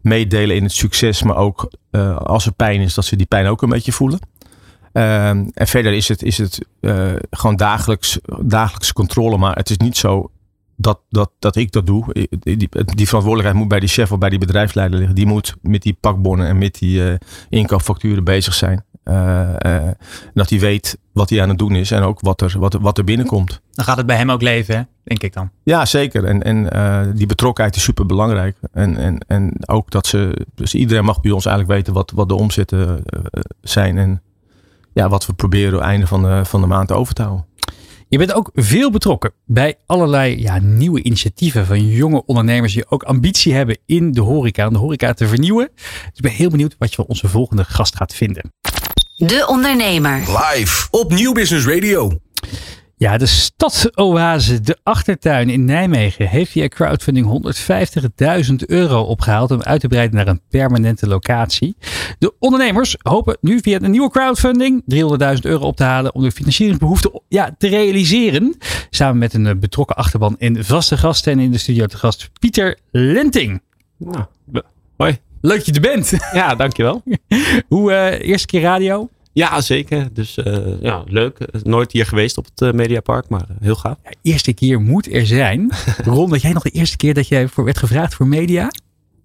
[0.00, 1.70] meedelen in het succes, maar ook
[2.18, 4.18] als er pijn is, dat ze die pijn ook een beetje voelen.
[4.96, 9.38] Ehm, en verder is het, is het eh, gewoon dagelijks, dagelijkse controle.
[9.38, 10.30] Maar het is niet zo
[10.76, 12.04] dat, dat, dat ik dat doe.
[12.12, 15.16] Die, die, die verantwoordelijkheid moet bij die chef of bij die bedrijfsleider liggen.
[15.16, 17.14] Die moet met die pakbonnen en met die eh,
[17.48, 18.84] inkoopfacturen bezig zijn.
[19.02, 19.92] Eh, eh,
[20.34, 22.98] dat hij weet wat hij aan het doen is en ook wat er, wat, wat
[22.98, 23.60] er binnenkomt.
[23.72, 24.82] Dan gaat het bij hem ook leven, hè?
[25.04, 25.50] denk ik dan.
[25.62, 26.24] Ja, zeker.
[26.24, 28.56] En, en eh, die betrokkenheid is super belangrijk.
[28.72, 30.46] En, en, en ook dat ze.
[30.54, 33.98] Dus iedereen mag bij ons eigenlijk weten wat, wat de omzetten eh, zijn.
[33.98, 34.22] En
[34.96, 37.46] ja, wat we proberen einde van de, van de maand over te houden.
[38.08, 43.02] Je bent ook veel betrokken bij allerlei ja, nieuwe initiatieven van jonge ondernemers die ook
[43.02, 45.68] ambitie hebben in de horeca, om de horeca te vernieuwen.
[45.74, 48.52] Dus ik ben heel benieuwd wat je van onze volgende gast gaat vinden.
[49.16, 50.18] De Ondernemer.
[50.18, 52.18] Live op Nieuw Business Radio.
[52.98, 57.54] Ja, de stadsoase De Achtertuin in Nijmegen heeft via crowdfunding
[58.48, 61.76] 150.000 euro opgehaald om uit te breiden naar een permanente locatie.
[62.18, 64.82] De ondernemers hopen nu via een nieuwe crowdfunding
[65.34, 68.56] 300.000 euro op te halen om de financieringsbehoefte ja, te realiseren.
[68.90, 72.30] Samen met een eh, betrokken achterban en vaste gasten en in de studio te gast
[72.40, 73.62] Pieter Lenting.
[73.98, 74.24] Nou,
[74.96, 75.18] hoi.
[75.40, 76.12] Leuk dat je er bent.
[76.32, 77.02] Ja, dankjewel.
[77.68, 79.08] Hoe, eh, eerste keer radio?
[79.36, 80.08] Ja, zeker.
[80.12, 81.38] Dus eh, ja, leuk.
[81.38, 83.96] Eh, Nooit hier geweest op het eh, Mediapark, maar heel gaaf.
[84.04, 85.72] Ja, eerste keer moet er zijn.
[86.04, 88.70] Ron, dat jij nog de eerste keer dat jij voor werd gevraagd voor media?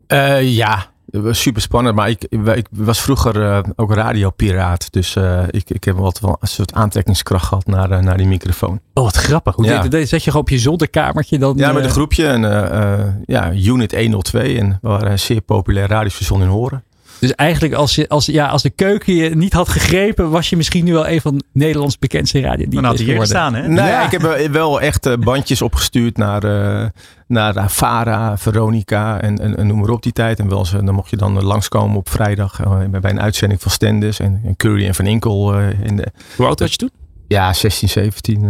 [0.07, 0.85] Eh, ja,
[1.31, 1.95] super spannend.
[1.95, 2.23] Maar ik,
[2.55, 4.91] ik was vroeger eh, ook radiopiraat.
[4.93, 8.79] Dus eh, ik, ik heb wat wel een soort aantrekkingskracht gehad naar, naar die microfoon.
[8.93, 9.55] Oh, wat grappig.
[9.55, 9.81] Hoe Ja.
[9.81, 10.07] deed dat?
[10.07, 11.57] Zat je gewoon op je zolderkamertje dan?
[11.57, 12.27] Ja, met een groepje.
[12.27, 14.57] En, eh, eh, ja, Unit 102.
[14.59, 16.83] En we waren een zeer populair radiostation in Horen.
[17.21, 20.55] Dus eigenlijk als, je, als, ja, als de keuken je niet had gegrepen, was je
[20.57, 22.65] misschien nu wel een van Nederlands bekendste radio.
[22.69, 23.61] Dan had hij hier gestaan, hè?
[23.67, 24.05] Nou ja, Ja.
[24.05, 26.89] ik heb eh, wel echt eh, bandjes opgestuurd naar, eh
[27.27, 30.39] naar Vara, Veronica en, en, en noem maar op die tijd.
[30.39, 32.59] En wel eens, dan mocht je dan langskomen op vrijdag
[33.01, 35.59] bij een uitzending van Stenders en, en Curry en Van Inkel.
[35.59, 36.91] in de, Hoe oud was je toen?
[37.27, 38.43] ja, 16, 17.
[38.43, 38.49] eh,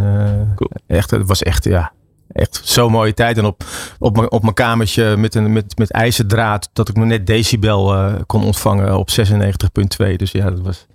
[0.56, 0.72] Cool.
[0.88, 1.92] echt, het was echt, ja,
[2.34, 3.38] echt zo'n mooie tijd.
[3.38, 3.64] En op,
[4.00, 7.94] op, mijn, op mijn kamertje met, een, met, met ijzerdraad dat ik nog net decibel
[7.94, 10.16] eh, kon ontvangen op 96,2.
[10.16, 10.86] Dus ja, dat was...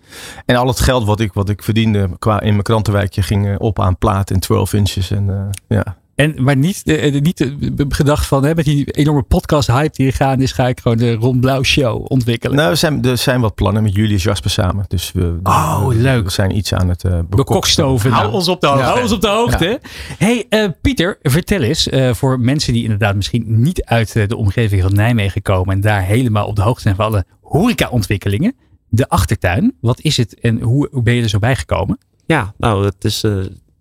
[0.47, 3.55] En al het geld wat ik, wat ik verdiende qua in mijn krantenwijkje ging eh,
[3.59, 5.11] op aan plaat en 12 inches.
[5.11, 8.65] En eh, ja, En, maar niet, de, de- niet de- de gedacht van, hè, met
[8.65, 12.05] die enorme podcast hype die er gaan is, ga ik gewoon de Ron Blauw show
[12.09, 12.57] ontwikkelen.
[12.57, 14.85] Nou, er zijn, er zijn wat plannen met Julius Jasper samen.
[14.89, 16.25] Dus we, Oh, we- leuk.
[16.25, 18.11] We zijn iets aan het uh, Bekokstoven.
[18.11, 18.83] Hou ons op de hoogte.
[18.85, 19.81] Hou ons op de hoogte.
[20.19, 24.37] Hey, eh, Pieter, vertel eens, eh, voor mensen die inderdaad misschien niet uit eh, de
[24.37, 28.55] omgeving van Nijmegen komen en daar helemaal op de hoogte zijn van alle horecaontwikkelingen.
[28.89, 31.99] De achtertuin, wat is het en hoe, hoe ben je er zo bijgekomen?
[32.27, 33.33] Ja, nou, het is, eh,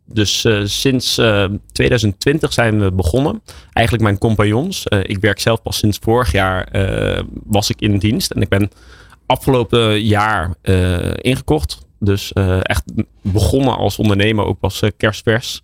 [0.06, 3.42] Dus eh, sinds eh, 2020 zijn we begonnen.
[3.74, 4.88] Eigenlijk mijn compagnons.
[4.88, 8.32] Eh, ik werk zelf pas sinds vorig jaar eh, was ik in dienst.
[8.32, 8.70] En ik ben
[9.26, 11.86] afgelopen jaar eh, ingekocht.
[12.00, 12.84] Dus eh, echt
[13.22, 15.62] begonnen als ondernemer, ook pas eh, kerstvers.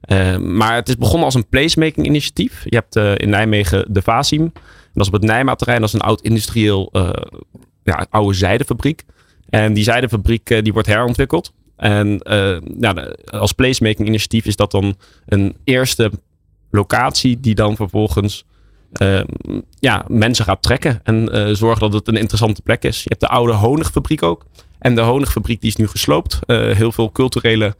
[0.00, 2.62] Eh, maar het is begonnen als een placemaking initiatief.
[2.64, 4.52] Je hebt eh, in Nijmegen de Vasim.
[4.92, 5.80] Dat is op het Nijmaatterrein.
[5.80, 7.10] Dat is een oud industrieel, eh,
[7.84, 9.02] ja, oude zijdefabriek.
[9.48, 11.52] En die zijdefabriek eh, die wordt herontwikkeld.
[11.82, 13.06] En eh,
[13.40, 16.10] als placemaking initiatief is dat dan een eerste
[16.70, 18.44] locatie die dan vervolgens
[18.92, 19.20] eh,
[19.78, 21.00] ja, mensen gaat trekken.
[21.02, 22.96] En eh zorgen dat het een interessante plek is.
[23.02, 24.46] Je hebt de oude honigfabriek ook.
[24.78, 26.38] En de honigfabriek die is nu gesloopt.
[26.46, 27.76] Eh, heel veel culturele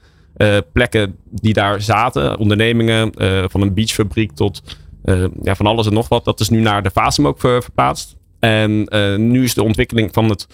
[0.73, 2.39] plekken die daar zaten.
[2.39, 3.13] Ondernemingen,
[3.51, 4.63] van een beachfabriek tot
[5.43, 6.25] ja, van alles en nog wat.
[6.25, 8.17] Dat is nu naar de Fasum ook ver- verplaatst.
[8.39, 8.87] En
[9.31, 10.47] nu is de ontwikkeling van het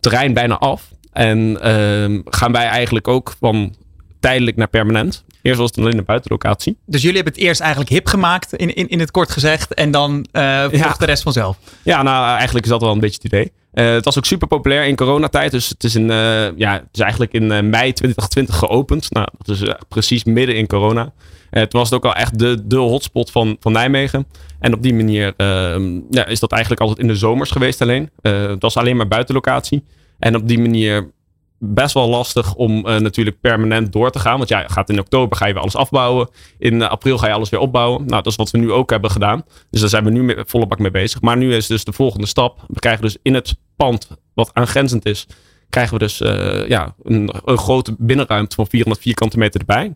[0.00, 0.90] terrein bijna af.
[1.16, 3.74] En ehm, gaan wij eigenlijk ook van
[4.20, 5.24] tijdelijk naar permanent.
[5.42, 6.76] Eerst was het alleen een buitenlocatie.
[6.86, 9.74] Dus jullie hebben het eerst eigenlijk hip gemaakt, in, in, in het kort gezegd.
[9.74, 10.94] En dan volgt Ja.
[10.98, 11.56] de rest vanzelf.
[11.82, 13.52] Ja, nou eigenlijk is dat wel een beetje het idee.
[13.72, 15.50] Eh, het was ook super populair in coronatijd.
[15.50, 19.10] Dus het is, in, eh, ja, het is eigenlijk in mei 2020 geopend.
[19.12, 21.12] Nou, dat is precies midden in corona.
[21.50, 24.26] Eh, toen was het ook al echt de, de hotspot van, van Nijmegen.
[24.60, 28.10] En op die manier ehm, ja, is dat eigenlijk altijd in de zomers geweest alleen.
[28.22, 29.84] Het was alleen maar buitenlocatie.
[30.18, 31.14] En op die manier
[31.58, 34.36] best wel lastig om eh, natuurlijk permanent door te gaan.
[34.36, 36.28] Want ja, gaat in oktober ga je weer alles afbouwen.
[36.58, 38.00] In eh, april ga je alles weer opbouwen.
[38.06, 39.44] Nou, dat is wat we nu ook hebben gedaan.
[39.70, 41.20] Dus daar zijn we nu mee, volle bak mee bezig.
[41.20, 42.64] Maar nu is dus de volgende stap.
[42.68, 45.26] We krijgen dus in het pand wat aangrenzend is,
[45.70, 49.94] krijgen we dus eh, ja, een, een grote binnenruimte van 400 vierkante meter erbij.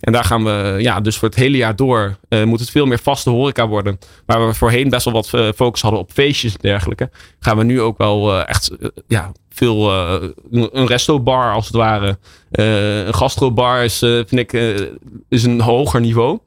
[0.00, 2.86] En daar gaan we, ja, dus voor het hele jaar door eh, moet het veel
[2.86, 3.98] meer vaste horeca worden.
[4.26, 7.10] Waar we voorheen best wel wat eh, focus hadden op feestjes en dergelijke.
[7.38, 8.70] Gaan we nu ook wel eh, echt,
[9.06, 9.92] ja, veel,
[10.50, 12.18] een, resto-bar als het ware.
[12.50, 14.52] Een gastrobar is, vind ik,
[15.28, 16.38] is een hoger niveau.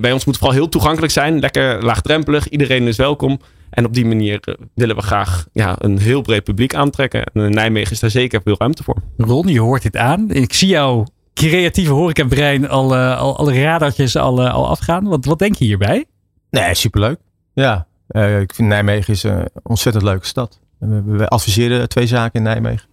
[0.00, 1.40] Bij ons moet het vooral heel toegankelijk zijn.
[1.40, 2.48] Lekker laagdrempelig.
[2.48, 3.40] Iedereen is welkom.
[3.70, 4.40] En op die manier
[4.74, 7.24] willen we graag ja, een heel breed publiek aantrekken.
[7.24, 9.02] En Nijmegen is daar zeker veel ruimte voor.
[9.16, 10.30] Ron, je hoort dit aan.
[10.30, 11.06] Ik zie jouw
[11.36, 15.04] creatieve horecabrein al, eh, al alle radartjes al, eh, al afgaan.
[15.04, 16.04] Wat, wat denk je hierbij?
[16.50, 17.18] Nee, superleuk.
[17.52, 20.60] Ja, eh, ik vind Nijmegen is een ontzettend leuke stad.
[20.78, 22.88] We, we adviseren twee zaken in Nijmegen.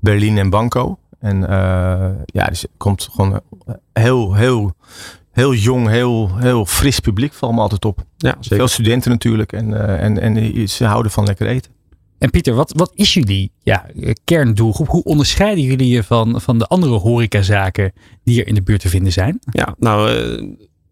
[0.00, 0.98] Berlin en Banco.
[1.18, 3.40] En eh, ja, dus er komt gewoon
[3.92, 4.74] heel, heel,
[5.32, 7.32] heel jong, heel, heel fris publiek.
[7.32, 8.04] Valt me altijd op.
[8.16, 8.56] Ja, zeker.
[8.56, 9.52] Veel studenten natuurlijk.
[9.52, 11.72] En, eh, en, en ze houden van lekker eten.
[12.22, 13.86] En Pieter, wat, wat is jullie ja,
[14.24, 14.88] kerndoelgroep?
[14.88, 17.92] Hoe onderscheiden jullie je van, van de andere horecazaken
[18.24, 19.38] die er in de buurt te vinden zijn?
[19.50, 20.48] Ja, nou, eh,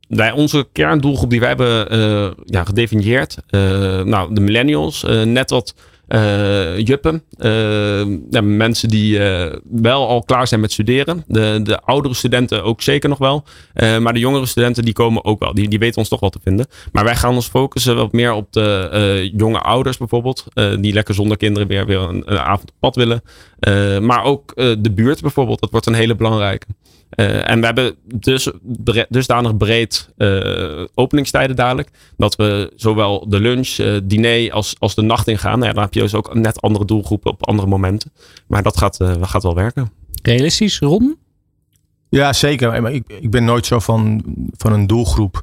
[0.08, 3.36] wij, onze kerndoelgroep die wij hebben eh, ja, gedefinieerd.
[3.46, 3.60] eh,
[4.02, 5.74] nou, de millennials, net wat
[6.76, 7.22] juppen.
[7.38, 11.24] eh, mensen die eh, wel al klaar zijn met studeren.
[11.26, 13.44] De, de oudere studenten ook zeker nog wel.
[13.74, 15.54] Eh, maar de jongere studenten die komen ook wel.
[15.54, 16.66] Die, die weten ons toch wel te vinden.
[16.92, 20.44] Maar wij gaan ons focussen wat meer op de eh, jonge ouders bijvoorbeeld.
[20.54, 23.22] eh, die lekker zonder kinderen weer, weer een, een avond op pad willen.
[23.60, 25.60] Eh, maar ook eh, de buurt bijvoorbeeld.
[25.60, 26.66] Dat wordt een hele belangrijke.
[27.10, 31.90] Eh, en we hebben dus bre- dusdanig breed eh, openingstijden dadelijk.
[32.16, 35.54] Dat we zowel de lunch, eh, diner als, als de nacht ingaan.
[35.58, 38.12] Nou ja, dan heb je dus ook net andere doelgroepen op andere momenten.
[38.46, 39.92] Maar dat gaat, eh, gaat wel werken.
[40.22, 41.18] Realistisch, Ron?
[42.08, 42.82] Ja, zeker.
[42.82, 44.22] Maar ik, ik ben nooit zo van,
[44.56, 45.42] van een doelgroep.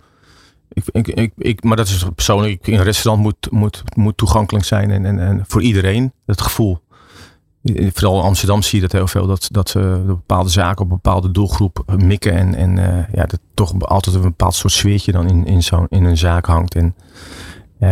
[0.69, 2.67] Ik, ik, ik, ik, maar dat is persoonlijk.
[2.67, 6.11] Een restaurant moet, moet, moet toegankelijk zijn en, en, en voor iedereen.
[6.25, 6.79] Dat gevoel.
[7.63, 9.27] Vooral in Amsterdam zie je dat heel veel.
[9.27, 12.33] Dat, dat ze bepaalde zaken op een bepaalde doelgroep mikken.
[12.33, 15.87] En, en uh, ja, dat toch altijd een bepaald soort sfeertje dan in, in, zo'n
[15.89, 16.75] in een zaak hangt.
[16.75, 16.95] En,
[17.79, 17.89] uh,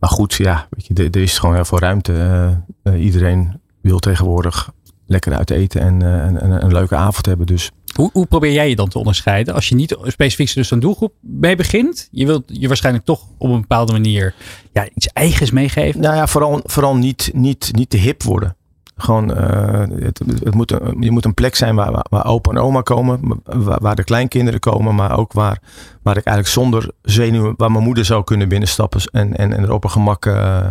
[0.00, 2.62] maar goed, ja, weet je, er, is gewoon heel veel ruimte.
[2.96, 4.72] Iedereen wil tegenwoordig
[5.06, 7.46] lekker uit eten en een, een, een leuke avond hebben.
[7.46, 9.54] Dus hoe, hoe, probeer jij je dan te onderscheiden?
[9.54, 13.50] Als je niet specifiek dus een doelgroep mee begint, je wilt je waarschijnlijk toch op
[13.50, 14.34] een bepaalde manier
[14.72, 16.00] ja, iets eigens meegeven.
[16.00, 18.56] Nou ja, vooral, vooral niet, niet, niet te hip worden.
[18.96, 20.20] Gewoon, uh, het,
[20.54, 24.60] moet je moet een plek zijn waar, waar, opa en oma komen, waar, de kleinkinderen
[24.60, 25.58] komen, maar ook waar,
[26.02, 29.72] waar ik eigenlijk zonder zenuwen, waar mijn moeder zou kunnen binnenstappen en, en, en er
[29.72, 30.66] op een gemak uh,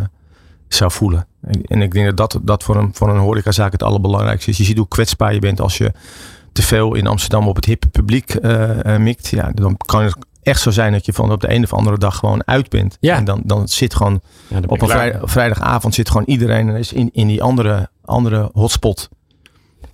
[0.67, 1.27] zou voelen.
[1.41, 4.57] En, ik denk dat dat, dat voor, een, voor een horecazaak het allerbelangrijkste is.
[4.57, 5.91] Je ziet hoe kwetsbaar je bent als je
[6.51, 9.27] te veel in Amsterdam op het hippe publiek uh, mikt.
[9.27, 12.15] Ja, dan kan echt zo zijn dat je van op de een of andere dag
[12.15, 12.97] gewoon uit bent.
[12.99, 13.15] Ja.
[13.15, 17.09] En dan, dan zit gewoon ja, dan op een vrij, vrijdagavond zit gewoon iedereen in,
[17.13, 19.09] in die andere, andere hotspot.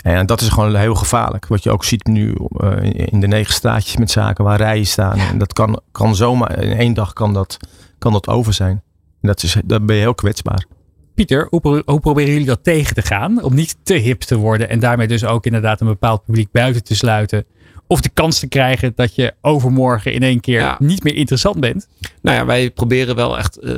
[0.04, 1.48] En dat is gewoon heel gevaarlijk.
[1.48, 5.18] Wat je ook ziet nu uh, in de negen straatjes met zaken waar rijen staan.
[5.18, 7.58] En dat kan, kan zomaar, in één dag kan dat,
[7.98, 8.82] kan dat over zijn.
[9.22, 10.66] En dat is, dan ben je heel kwetsbaar.
[11.14, 13.44] Pieter, hoe, hoe, proberen jullie dat tegen te gaan?
[13.44, 16.84] Om niet te hip te worden en daarmee dus ook inderdaad een bepaald publiek buiten
[16.84, 17.46] te sluiten.
[17.92, 20.76] Of de kans te krijgen dat je overmorgen in één keer Ja.
[20.80, 21.88] niet meer interessant bent.
[22.22, 23.58] Nou ja, wij proberen wel echt.
[23.58, 23.74] eh,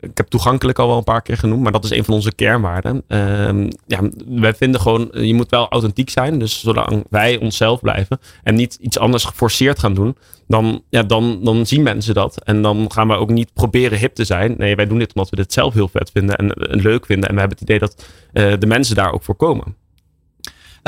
[0.00, 2.34] ik heb toegankelijk al wel een paar keer genoemd, maar dat is een van onze
[2.34, 3.02] kernwaarden.
[3.08, 6.38] Ehm, ja, wij vinden gewoon, eh, je moet wel authentiek zijn.
[6.38, 11.40] Dus zolang wij onszelf blijven en niet iets anders geforceerd gaan doen, dan, ja, dan,
[11.44, 12.44] dan zien mensen dat.
[12.44, 14.54] En dan gaan we ook niet proberen hip te zijn.
[14.58, 17.28] Nee, wij doen dit omdat we dit zelf heel vet vinden en, en leuk vinden.
[17.28, 19.76] En we hebben het idee dat eh, de mensen daar ook voor komen.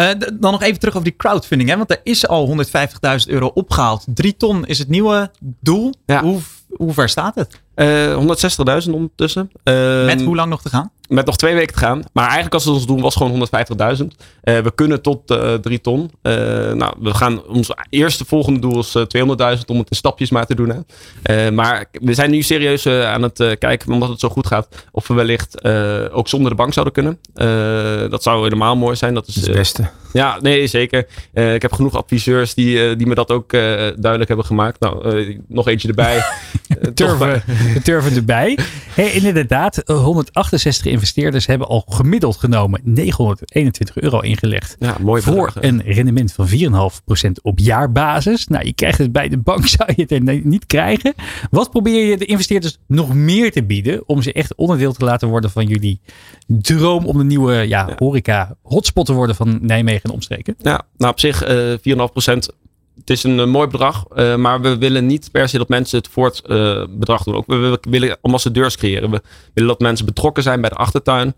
[0.01, 0.09] Eh,
[0.41, 1.71] dan nog even terug over die crowdfunding.
[1.71, 1.77] Hè?
[1.77, 4.05] Want er is al 150.000 euro opgehaald.
[4.07, 5.95] 3 ton is het nieuwe doel.
[6.07, 6.23] Ja.
[6.23, 7.61] Hoe, hoe ver staat het?
[7.75, 8.17] Eh
[8.87, 9.51] 160.000 ondertussen.
[9.63, 10.91] Ehm, Met hoe lang nog te gaan?
[11.11, 12.03] Met nog twee weken te gaan.
[12.13, 13.49] Maar eigenlijk als het ons doen was gewoon
[13.99, 14.07] 150.000.
[14.43, 16.11] Eh, we kunnen tot eh 3 ton.
[16.23, 16.33] Eh,
[16.73, 19.03] nou, we gaan, ons eerste volgende doel is eh,
[19.57, 20.85] 200.000 om het in stapjes maar te doen.
[21.23, 21.51] Hè.
[21.51, 25.15] Maar we zijn nu serieus aan het kijken, omdat het zo goed gaat, of we
[25.15, 25.65] wellicht
[26.13, 27.19] ook zonder de bank zouden kunnen.
[28.11, 29.15] Dat zou helemaal mooi zijn.
[29.15, 29.89] Dat is, Dat is het beste.
[30.13, 31.07] ja, nee, zeker.
[31.33, 34.81] Ik heb genoeg adviseurs die, die me dat ook duidelijk hebben gemaakt.
[34.81, 36.23] Nou, nog eentje erbij.
[36.95, 37.43] Turven,
[37.75, 38.59] de turven erbij.
[38.95, 44.77] Hey, inderdaad, eh, 168 investeerders hebben al gemiddeld genomen 921 euro ingelegd.
[44.79, 48.47] Ja, mooi Voor een rendement van 4,5% op jaarbasis.
[48.47, 51.15] Nou, je krijgt het bij de bank, zou je het er niet krijgen.
[51.51, 55.29] Wat probeer je de investeerders nog meer te bieden om ze echt onderdeel te laten
[55.29, 56.01] worden van jullie
[56.47, 60.55] droom om de nieuwe ja, horeca hotspot te worden van Nijmegen en omstreken?
[60.59, 62.60] Ja, nou op zich eh 4,5%.
[63.01, 65.99] Het is een eh, mooi bedrag, eh, maar we willen niet per se dat mensen
[65.99, 67.35] het voor eh, bedrag doen.
[67.35, 69.11] Ook we, we willen ambassadeurs creëren.
[69.11, 69.23] We
[69.55, 71.35] willen dat mensen betrokken zijn bij de achtertuin.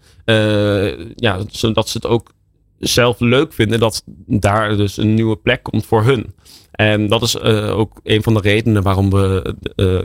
[1.15, 2.33] Ja, zodat ze het ook
[2.79, 6.35] zelf leuk vinden dat daar dus een nieuwe plek komt voor hun.
[6.71, 9.55] En dat is ook een van de redenen waarom we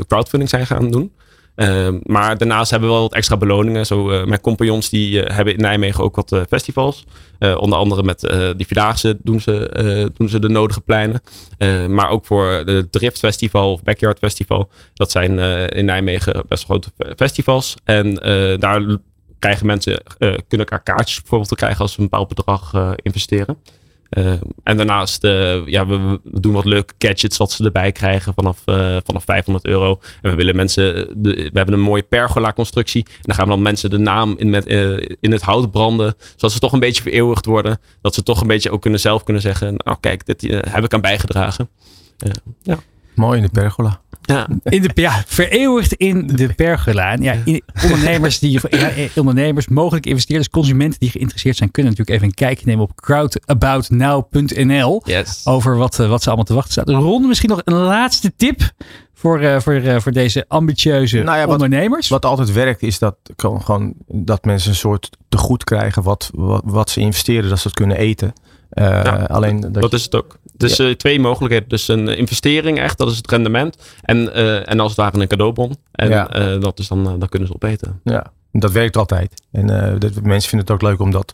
[0.07, 1.11] crowdfunding zijn gaan doen.
[1.57, 3.85] Eh, maar daarnaast hebben we wel wat extra beloningen.
[3.85, 7.05] Zo, eh, mijn compagnons die eh, hebben in Nijmegen ook wat eh, festivals.
[7.39, 8.19] Onder andere met
[8.57, 11.21] die Vierdaagse doen ze, doen ze de nodige pleinen.
[11.93, 14.69] Maar ook voor de Drift Festival of Backyard Festival.
[14.93, 15.39] Dat zijn
[15.69, 17.75] in Nijmegen best grote fe- festivals.
[17.83, 18.13] En
[18.59, 18.97] daar
[19.39, 23.57] krijgen mensen, kunnen elkaar kaartjes bijvoorbeeld krijgen als ze een bepaald bedrag investeren.
[24.09, 24.31] Eh,
[24.63, 28.97] en daarnaast, eh, ja, we, doen wat leuke gadgets wat ze erbij krijgen vanaf, eh,
[29.03, 29.99] vanaf 500 euro.
[30.21, 33.05] En we willen mensen, we hebben een mooie pergola constructie.
[33.05, 34.65] En dan gaan we dan mensen de naam in, met,
[35.19, 36.15] in het hout branden.
[36.31, 37.79] Zodat ze toch een beetje vereeuwigd worden.
[38.01, 40.93] Dat ze toch een beetje ook kunnen zelf kunnen zeggen, nou kijk, dit heb ik
[40.93, 41.69] aan bijgedragen.
[42.61, 42.77] Ja.
[43.15, 44.01] Mooi in de pergola.
[44.27, 44.47] Ja.
[44.63, 47.15] In de, ja, vereeuwigd in de pergola.
[47.19, 47.35] Ja,
[47.83, 52.37] ondernemers, die, ja, eh, ondernemers, mogelijke investeerders, consumenten die geïnteresseerd zijn, kunnen natuurlijk even een
[52.45, 55.41] kijkje nemen op crowdaboutnow.nl Yes.
[55.45, 56.89] over wat, eh, wat ze allemaal te wachten staat.
[56.89, 58.71] Ron, misschien nog een laatste tip
[59.13, 62.07] voor, eh, voor, eh, voor deze ambitieuze Nou ja, wat- ondernemers.
[62.07, 66.61] Wat altijd werkt is dat, gewoon- gewoon, dat mensen een soort tegoed krijgen wat, wat,
[66.65, 68.33] wat ze investeren, dat ze het kunnen eten.
[68.69, 70.37] Eh, Ja, alleen dat, Dat is het ook.
[70.57, 71.69] Dus twee mogelijkheden.
[71.69, 73.77] Dus een investering echt, dat is het rendement.
[74.01, 75.75] En, eh, en als het ware een cadeaubon.
[75.91, 76.23] En Ja.
[76.59, 77.99] dat is dan, dan kunnen ze opeten.
[78.03, 79.41] ja, dat werkt altijd.
[79.51, 79.67] En
[79.99, 81.31] dat, mensen vinden het ook leuk om dat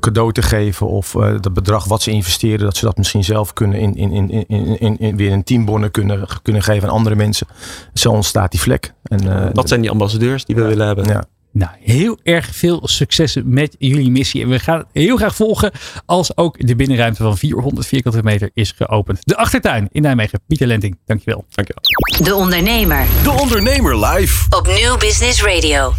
[0.00, 3.78] cadeau te geven of dat bedrag wat ze investeren, dat ze dat misschien zelf kunnen
[3.78, 7.46] in, in, in, in, in, in, weer in teambonnen kunnen, kunnen geven aan andere mensen.
[7.94, 8.92] Zo ontstaat die vlek.
[9.02, 11.04] En, dat zijn die ambassadeurs die we willen hebben.
[11.04, 11.24] ja.
[11.54, 14.42] Nou, heel erg veel succes met jullie missie.
[14.42, 15.70] En we gaan het heel graag volgen
[16.06, 19.18] als ook de binnenruimte van 400 vierkante meter is geopend.
[19.22, 20.40] De achtertuin in Nijmegen.
[20.46, 21.44] Pieter Lenting, dankjewel.
[21.50, 21.82] Dankjewel.
[22.24, 24.56] De Ondernemer De Ondernemer live.
[24.56, 25.92] op Nieuw Business Radio.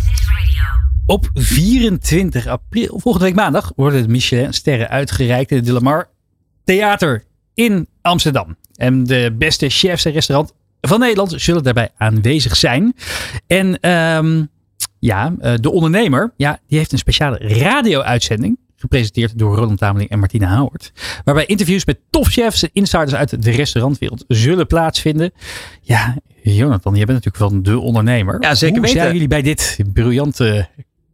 [1.05, 6.09] Op 24 april, volgende week maandag, worden de Michelin-sterren uitgereikt in het De Lamar
[6.63, 8.55] Theater in Amsterdam.
[8.75, 12.95] En de beste chefs en restaurant van Nederland zullen daarbij aanwezig zijn.
[13.47, 14.43] En ehm,
[15.05, 18.57] ja, eh, de ondernemer, ja, die heeft een speciale radio-uitzending.
[18.77, 20.91] Gepresenteerd door Roland Tameling en Martina Howard.
[21.23, 25.31] Waarbij interviews met topchefs en insiders uit de restaurantwereld zullen plaatsvinden.
[25.81, 28.37] Ja, Jonathan, jij bent natuurlijk wel de ondernemer.
[28.39, 28.99] Ja, zeker Hoe weten.
[29.01, 30.69] zijn jullie bij dit briljante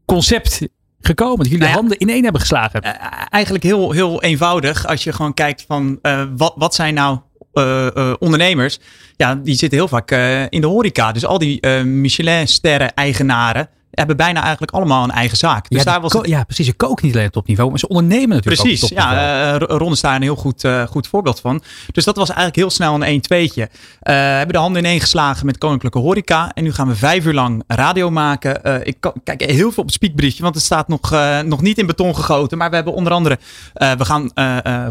[0.06, 0.62] concept
[1.00, 1.38] gekomen?
[1.38, 2.82] Dat jullie Nou ja, handen in één hebben geslagen.
[2.82, 4.88] Eh, eigenlijk heel, heel eenvoudig.
[4.88, 7.20] Als je gewoon kijkt van eh, wat, wat zijn nou
[7.54, 8.80] eh, eh, ondernemers?
[9.18, 11.12] Ja, die zitten heel vaak eh, in de horeca.
[11.12, 15.70] Dus al die eh, Michelin-sterren eigenaren hebben bijna eigenlijk allemaal een eigen zaak.
[15.70, 16.66] Dus ja, daar was het ja, precies.
[16.66, 19.78] Ze koken niet alleen op topniveau, maar ze ondernemen natuurlijk Precies, ook op ja, eh,
[19.78, 21.62] Ron is daar een heel goed, eh, goed voorbeeld van.
[21.92, 23.68] Dus dat was eigenlijk heel snel een 1-2'tje.
[24.00, 26.52] Eh hebben de handen ineen geslagen met Koninklijke Horeca.
[26.54, 28.86] En nu gaan we vijf uur lang radio maken.
[28.86, 31.12] Ik kan- kijk heel veel op het spiekbriefje, want het staat nog,
[31.46, 32.58] nog niet in beton gegoten.
[32.58, 33.38] Maar we hebben onder andere,
[33.74, 34.30] we gaan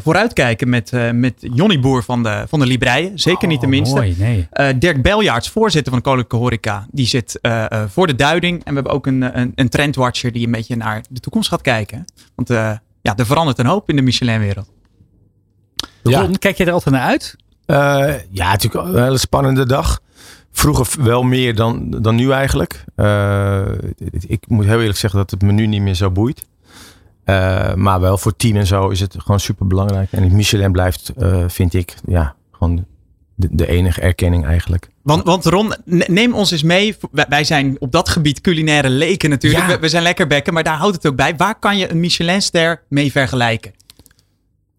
[0.02, 3.18] vooruitkijken met, met Jonny Boer van de, van de Libreien.
[3.18, 3.94] Zeker niet de Oh, minste.
[3.94, 4.78] Mooi, nee.
[4.78, 7.38] Dirk Beljaarts, voorzitter van de Koninklijke Horeca, die zit
[7.88, 8.56] voor de duiding.
[8.64, 11.60] En we hebben ook een, een, een trendwatcher die een beetje naar de toekomst gaat
[11.60, 12.04] kijken.
[12.34, 14.70] Want eh, ja, er verandert een hoop in de Michelin-wereld.
[16.02, 16.20] Ja.
[16.20, 17.36] Ron, kijk je er altijd naar uit?
[17.66, 20.00] Eh, ja, natuurlijk een hele spannende dag.
[20.52, 22.84] Vroeger wel meer dan, dan nu eigenlijk.
[22.94, 23.66] Eh,
[24.26, 26.48] ik moet heel eerlijk zeggen dat het me nu niet meer zo boeit.
[27.24, 30.12] Eh, maar wel voor team en zo is het gewoon super belangrijk.
[30.12, 32.86] En Michelin blijft, eh, vind ik, ja, gewoon
[33.34, 34.89] de, de enige erkenning eigenlijk.
[35.02, 36.96] Want, want Ron, ne- neem ons eens mee.
[37.28, 39.62] Wij- zijn op dat gebied culinaire leken natuurlijk.
[39.66, 39.74] Ja.
[39.74, 41.36] We, we zijn lekker bekken, maar daar houdt het ook bij.
[41.36, 43.72] Waar kan je een Michelinster mee vergelijken?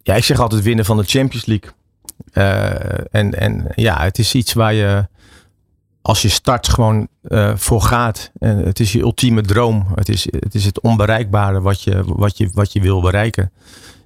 [0.04, 1.72] Ja, ik zeg altijd winnen van de Champions League.
[2.34, 5.08] Eh, en, en ja, het is iets waar je
[6.02, 8.32] als je start gewoon eh, voor gaat.
[8.40, 9.88] En het is je ultieme droom.
[9.96, 13.52] Het is het, is het onbereikbare wat je, wat, je, wat je wil bereiken.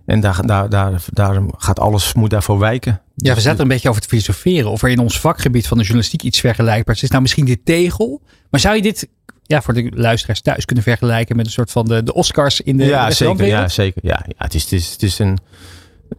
[0.06, 3.02] En daar, daar, daar, daar gaat alles moet daarvoor wijken.
[3.26, 4.72] Ja, we zaten een beetje over te filosoferen.
[4.72, 7.10] Of er in ons vakgebied van de journalistiek iets vergelijkbaars is.
[7.10, 8.22] Nou, misschien dit tegel.
[8.50, 9.08] Maar zou je dit
[9.44, 12.78] ja, voor de luisteraars thuis kunnen vergelijken met een soort van de, de Oscars in
[12.78, 13.46] de ja, zeker.
[13.46, 14.02] Ja, zeker.
[14.06, 15.38] Ja, ja, het is, het is, het is, een,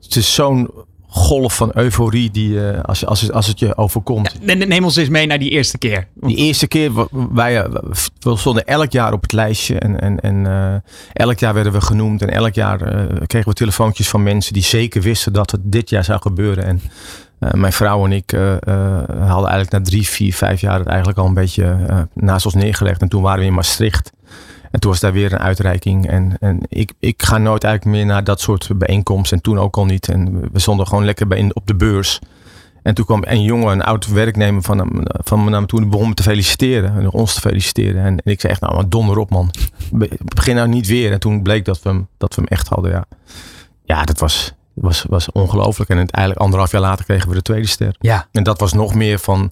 [0.01, 0.71] het is zo'n
[1.17, 4.35] golf van euforie die eh, als, als, het, als het je overkomt.
[4.41, 6.07] Ne- ne- Neem ons eens mee naar die eerste keer.
[6.15, 6.91] Die eerste keer,
[7.33, 7.71] wij eh,
[8.21, 9.79] we stonden elk jaar op het lijstje.
[9.79, 10.75] En, en, en eh,
[11.13, 12.23] elk jaar werden we genoemd.
[12.23, 12.79] En elk jaar
[13.27, 16.65] kregen we telefoontjes van mensen die zeker wisten dat het dit jaar zou gebeuren.
[16.65, 16.81] En
[17.61, 21.35] mijn vrouw en ik hadden eigenlijk na drie, vier, vijf jaar het eigenlijk al een
[21.35, 21.77] beetje
[22.15, 23.01] naast ons neergelegd.
[23.01, 24.13] En toen waren we in Maastricht.
[24.77, 26.09] En toen was daar weer een uitreiking.
[26.09, 29.37] En, en ik, ik ga nooit eigenlijk meer naar dat soort bijeenkomsten.
[29.37, 30.09] En toen ook al niet.
[30.09, 32.19] En we stonden gewoon lekker bij, op de beurs.
[32.83, 35.87] En toen kwam een jongen, een oud werknemer van, hem, van me naar me toe.
[35.87, 36.99] Begon me te feliciteren.
[36.99, 38.03] En ons te feliciteren.
[38.05, 39.51] En, en ik zei echt, nou maar donder op man.
[39.93, 41.13] Be- Begin nou niet weer.
[41.13, 42.91] En toen bleek dat we hem, dat we hem echt hadden.
[42.91, 43.05] Ja,
[43.85, 45.91] ja dat was, was, was ongelooflijk.
[45.91, 47.97] En uiteindelijk anderhalf jaar later kregen we de tweede ster.
[47.99, 48.27] Ja.
[48.33, 49.51] En dat was nog meer van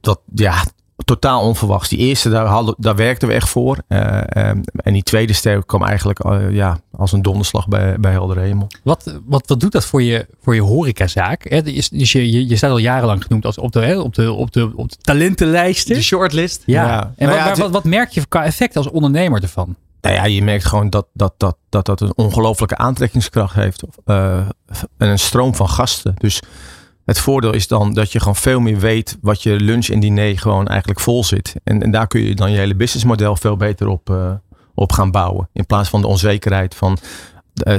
[0.00, 0.64] dat, ja,
[1.04, 1.88] totaal onverwachts.
[1.88, 3.78] Die eerste, daar, hadden, daar werkten we echt voor.
[3.88, 8.12] Eh, eh, en die tweede ster kwam eigenlijk eh, ja, als een donderslag bij, bij
[8.12, 8.66] heldere hemel.
[8.84, 11.48] Wat, wat, wat doet dat voor je, voor je horecazaak?
[11.50, 11.62] Hè?
[11.62, 14.32] Dus dus je, je, je staat al jarenlang genoemd als op de, hè, op de,
[14.32, 15.94] op de, op de talentenlijsten.
[15.94, 16.62] De shortlist.
[16.66, 16.84] ja.
[16.86, 17.00] Ja.
[17.16, 19.76] En Nou wat, ja, maar het- wat, wat merk je qua effect als ondernemer ervan?
[20.00, 23.82] Nou ja, je merkt gewoon dat dat, dat, dat, dat een ongelooflijke aantrekkingskracht heeft.
[24.04, 24.36] eh,
[24.98, 26.14] en een stroom van gasten.
[26.18, 26.42] Dus
[27.06, 30.38] het voordeel is dan dat je gewoon veel meer weet wat je lunch en diner
[30.38, 31.54] gewoon eigenlijk vol zit.
[31.64, 34.32] En, en daar kun je dan je hele businessmodel veel beter op, eh,
[34.74, 35.48] op gaan bouwen.
[35.52, 36.98] In plaats van de onzekerheid van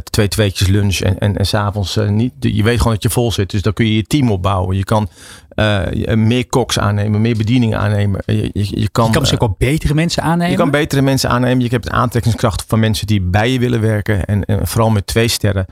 [0.04, 2.34] twee tweetjes lunch en, en, en s'avonds eh, niet.
[2.40, 3.50] Je weet gewoon dat je vol zit.
[3.50, 4.78] Dus dan kun je je team opbouwen.
[4.78, 5.10] Je kan
[5.50, 8.22] eh, meer koks aannemen, meer bedieningen aannemen.
[8.26, 10.52] Je, je, je kan, Je kan misschien eh, ook wel betere mensen aannemen.
[10.52, 11.64] je kan betere mensen aannemen.
[11.64, 14.26] Je hebt een aantrekkingskracht van mensen die bij je willen werken.
[14.26, 15.66] En, en vooral met twee sterren.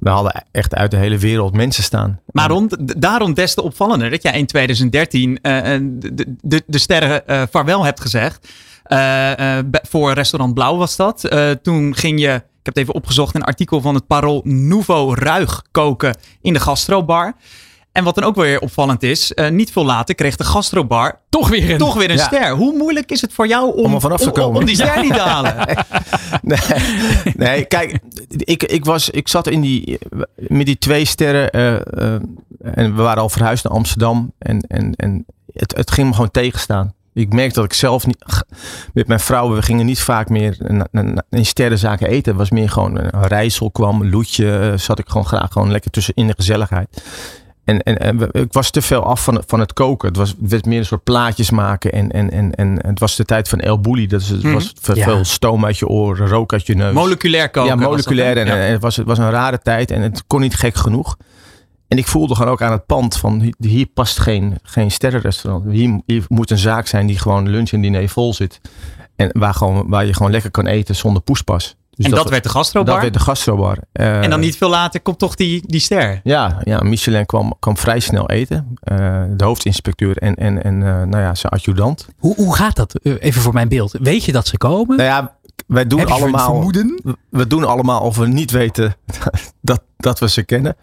[0.00, 2.20] We hadden echt uit de hele wereld mensen staan.
[2.30, 6.78] Maar rond, daarom des te opvallender dat jij in 2013 eh, eh, de, de, de
[6.78, 8.48] sterren eh, vaarwel hebt gezegd.
[8.86, 11.24] Eh, eh, voor restaurant Blauw was dat.
[11.24, 15.62] Eh, toen ging je, heb het even opgezocht, een artikel van het Parool Nouveau Ruig
[15.70, 17.34] koken in de gastrobar.
[17.92, 21.48] En wat dan ook weer opvallend is, eh, niet veel later kreeg de gastrobar toch
[21.48, 21.78] weer een...
[21.78, 22.24] toch weer een Ja.
[22.24, 22.50] ster.
[22.50, 24.60] Hoe moeilijk is het voor jou om, Om er vanaf te om- om- komen.
[24.60, 25.54] om die ster niet te halen?
[26.42, 26.58] Nee,
[27.36, 27.98] nee kijk,
[28.28, 29.98] ik, ik, was, ik zat in die,
[30.36, 31.50] met die twee sterren.
[31.50, 32.20] eh, eh,
[32.60, 34.32] en we waren al verhuisd naar Amsterdam.
[34.38, 36.94] En, en, en het, het ging me gewoon tegenstaan.
[37.16, 38.24] Ik merkte dat ik zelf niet,
[38.94, 40.56] met mijn vrouw, we gingen niet vaak meer
[41.30, 42.30] in sterrenzaken eten.
[42.30, 45.70] Het was meer gewoon een rijssel kwam, een loetje, eh, zat ik gewoon graag gewoon
[45.70, 47.02] lekker tussen in de gezelligheid.
[47.64, 50.08] En, en, ik was te veel af van, van het koken.
[50.08, 51.92] Het, was, het werd meer een soort plaatjes maken.
[51.92, 54.06] En, en, en, en het was de tijd van El Bulli.
[54.06, 54.52] Dat is, het Mhm.
[54.54, 55.24] was veel Ja.
[55.24, 56.94] stoom uit je oren, rook uit je neus.
[56.94, 57.78] Moleculair koken.
[57.78, 58.36] Ja, moleculair.
[58.36, 58.56] en, Ja.
[58.56, 61.16] en het, was, het was een rare tijd en het kon niet gek genoeg.
[61.88, 65.64] En ik voelde gewoon ook aan het pand van hier- past geen, geen sterrenrestaurant.
[65.70, 68.60] Hier, hier moet een zaak zijn die gewoon lunch en diner vol zit.
[69.16, 71.76] En waar, gewoon, waar je gewoon lekker kan eten zonder poespas.
[71.90, 72.92] Dus en dat, werd de gastrobar.
[72.92, 73.78] dat werd de gastrobar.
[73.92, 76.20] Eh, En dan niet veel later komt toch die, die ster.
[76.24, 78.76] Ja, ja, Michelin kwam, kwam vrij snel eten.
[78.80, 82.08] Eh, de hoofdinspecteur en, en, en eh, nou ja, zijn adjudant.
[82.18, 82.98] Hoe, hoe gaat dat?
[83.02, 83.92] Even voor mijn beeld.
[84.00, 84.96] Weet je dat ze komen?
[84.96, 86.70] Nou ja, wij doen Heb je een allemaal.
[87.30, 88.96] we doen allemaal of we niet weten
[89.60, 90.76] dat, dat we ze kennen.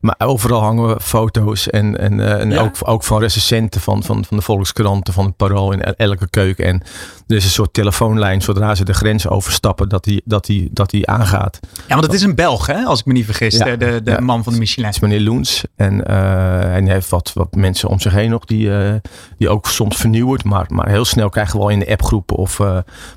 [0.00, 2.60] Maar overal hangen we foto's en, en, eh, en Ja?
[2.60, 6.64] ook, ook van recensenten van, van, van de Volkskranten, van het Parool in elke keuken.
[6.64, 6.82] En
[7.26, 10.90] er is een soort telefoonlijn zodra ze de grens overstappen dat die, dat die, dat
[10.90, 11.58] die aangaat.
[11.86, 12.82] Ja, want het is een Belg, hè?
[12.84, 13.56] als ik me niet vergis.
[13.56, 13.76] Ja.
[13.76, 14.20] De, de, Ja.
[14.20, 14.84] man van de Michelin.
[14.84, 15.64] Dat is meneer Loens.
[15.76, 18.94] En, eh, en hij heeft wat, wat mensen om zich heen nog die, eh,
[19.38, 20.44] die ook soms vernieuwt.
[20.44, 22.54] Maar, maar heel snel krijgen we al in de appgroepen of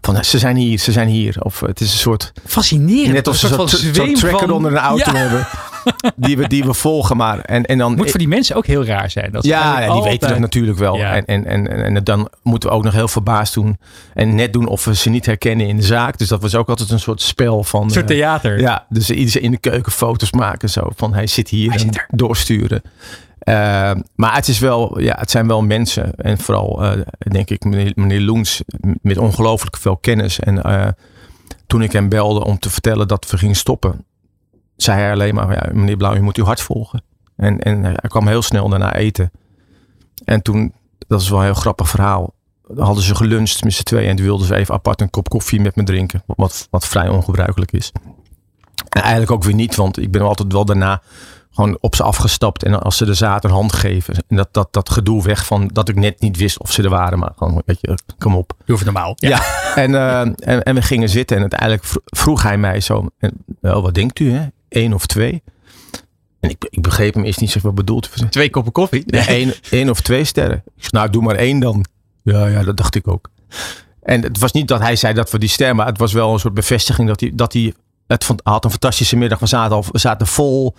[0.01, 1.35] van ze zijn hier, ze zijn hier.
[1.39, 3.13] Of het is een soort, Fascinerend.
[3.13, 5.47] net of Een soort tracker van- onder een auto hebben.
[6.15, 7.17] die, we, die we volgen.
[7.17, 9.31] Maar, en, en dan, Moet voor die mensen ook heel raar zijn.
[9.31, 10.97] Dat ja, ja, die weten dat natuurlijk wel.
[10.97, 11.15] Ja.
[11.15, 13.77] En, en, en, en, dan moeten we ook nog heel verbaasd doen.
[14.13, 16.17] En net doen of we ze niet herkennen in de zaak.
[16.17, 17.83] Dus dat was ook altijd een soort spel van...
[17.83, 18.59] Een soort eh, theater.
[18.59, 20.69] ja, dus iedereen in de keuken foto's maken.
[20.69, 21.71] Zo van, hij zit hier.
[21.71, 22.81] Hij en zit doorsturen.
[23.39, 26.15] Eh, maar het, is wel, ja, het zijn wel mensen.
[26.15, 28.61] En vooral, eh, denk ik, meneer, meneer Loens.
[29.01, 30.39] Met ongelooflijk veel kennis.
[30.39, 30.95] En
[31.67, 34.05] toen ik hem belde om te vertellen dat we gingen stoppen.
[34.81, 37.03] Zei hij alleen maar, ja, meneer Blauw, je moet uw hart volgen.
[37.35, 39.31] En, en hij kwam heel snel daarna eten.
[40.25, 40.73] En toen,
[41.07, 42.33] dat is wel een heel grappig verhaal.
[42.77, 44.09] Hadden ze geluncht met z'n tweeën.
[44.09, 46.23] En toen wilden ze even apart een kop koffie met me drinken.
[46.25, 47.91] Wat, wat vrij ongebruikelijk is.
[48.89, 51.01] En eigenlijk ook weer niet, want ik ben altijd wel daarna
[51.51, 52.63] gewoon op ze afgestapt.
[52.63, 54.15] En als ze er zaten, een hand geven.
[54.27, 56.89] En dat, dat, dat gedoe weg van dat ik net niet wist of ze er
[56.89, 57.19] waren.
[57.19, 58.53] Maar gewoon, weet je, kom op.
[58.65, 59.13] Doe even normaal.
[59.15, 59.41] Ja,
[59.75, 61.35] en, eh, en, en we gingen zitten.
[61.35, 63.05] En uiteindelijk vro- vroeg hij mij zo.
[63.61, 64.47] Wel, wat denkt u, hè?
[64.69, 65.43] Eén of twee?
[66.39, 68.09] En ik, ik begreep hem eerst niet zo wat bedoeld.
[68.29, 69.03] Twee koppen koffie.
[69.05, 70.63] Ja, één, één of twee sterren.
[70.77, 71.85] Ik nou, doe maar één dan.
[72.23, 73.29] Ja, ja, dat dacht ik ook.
[74.01, 76.33] En het was niet dat hij zei dat we die ster, maar het was wel
[76.33, 77.73] een soort bevestiging dat hij, dat hij
[78.07, 79.39] het vond, had een fantastische middag.
[79.39, 80.75] We zaten, al, we zaten vol.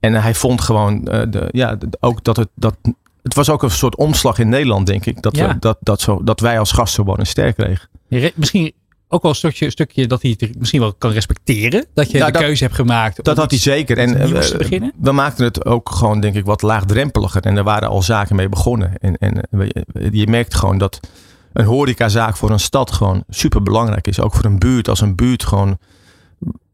[0.00, 2.74] En hij vond gewoon, eh, de, ja, ook dat het, dat,
[3.22, 5.22] het was ook een soort omslag in Nederland, denk ik.
[5.22, 5.48] Dat, Ja.
[5.48, 7.88] we, dat, dat, zo, dat wij als gasten gewoon een ster kregen.
[8.34, 8.72] Misschien
[9.08, 11.86] ook wel een stukje, een stukje dat hij het misschien wel kan respecteren.
[11.94, 13.24] Dat je Ja, de dat- keuze hebt gemaakt.
[13.24, 13.98] Dat had hij zeker.
[13.98, 14.92] En eh, we, beginnen.
[15.00, 17.42] we maakten het ook gewoon, denk ik, wat laagdrempeliger.
[17.42, 18.92] En er waren al zaken mee begonnen.
[19.00, 21.00] En, en je, je merkt gewoon dat
[21.52, 24.20] een horecazaak voor een stad gewoon super belangrijk is.
[24.20, 24.88] Ook voor een buurt.
[24.88, 25.78] Als een buurt gewoon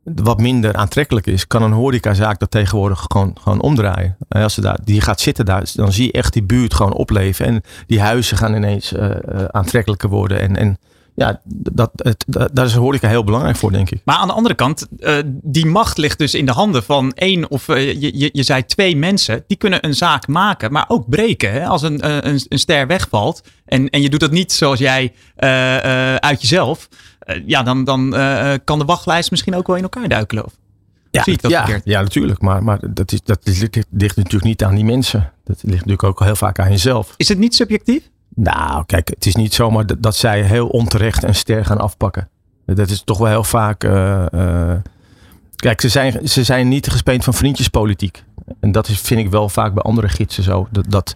[0.05, 4.17] wat minder aantrekkelijk is, kan een horecazaak dat tegenwoordig gewoon, gewoon omdraaien.
[4.29, 6.93] En als ze daar, die gaat zitten daar, dan zie je echt die buurt gewoon
[6.93, 7.47] opleven.
[7.47, 10.41] En die huizen gaan ineens eh, eh, aantrekkelijker worden.
[10.41, 10.79] En, en
[11.15, 14.01] ja, dat, het, dat, daar is horeca heel belangrijk voor, denk ik.
[14.05, 17.51] Maar aan de andere kant, eh, die macht ligt dus in de handen van één
[17.51, 19.45] of eh, je, je, je zei twee mensen.
[19.47, 21.53] Die kunnen een zaak maken, maar ook breken.
[21.53, 21.67] Hè?
[21.67, 25.13] Als een, eh, een, een ster wegvalt en, en je doet dat niet zoals jij
[26.19, 26.89] uit jezelf.
[27.47, 28.11] ja, dan, dan
[28.65, 30.45] kan de wachtlijst misschien ook wel in elkaar duikelen.
[30.45, 30.53] Of?
[31.11, 31.85] Ja, Zie ik dat ja, verkeerd?
[31.85, 32.41] ja, natuurlijk.
[32.41, 35.33] Maar, maar dat, is, dat is, ligt, ligt natuurlijk niet aan die mensen.
[35.45, 37.15] Dat ligt natuurlijk ook heel vaak aan jezelf.
[37.17, 38.11] Is het niet subjectief?
[38.35, 42.29] Nou, kijk, het is niet zomaar dat, zij heel onterecht een ster gaan afpakken.
[42.67, 43.85] Dat is toch wel heel vaak.
[43.85, 44.33] eh,
[44.73, 44.79] eh,
[45.57, 48.25] kijk, ze zijn, ze zijn niet gespeend van vriendjespolitiek.
[48.61, 50.67] En dat is, vind ik wel vaak bij andere gidsen zo.
[50.71, 51.15] Dat, dat,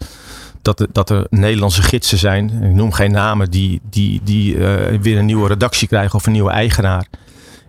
[0.62, 5.18] dat, er- er Nederlandse gidsen zijn, ik noem geen namen, die, die, die eh, weer
[5.18, 7.06] een nieuwe redactie krijgen of een nieuwe eigenaar.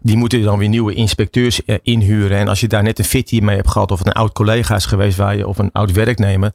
[0.01, 2.37] Die moeten dan weer nieuwe inspecteurs inhuren.
[2.37, 4.85] En als je daar net een fitty mee hebt gehad, of een oud collega is
[4.85, 6.51] geweest waar je, of een oud werknemer,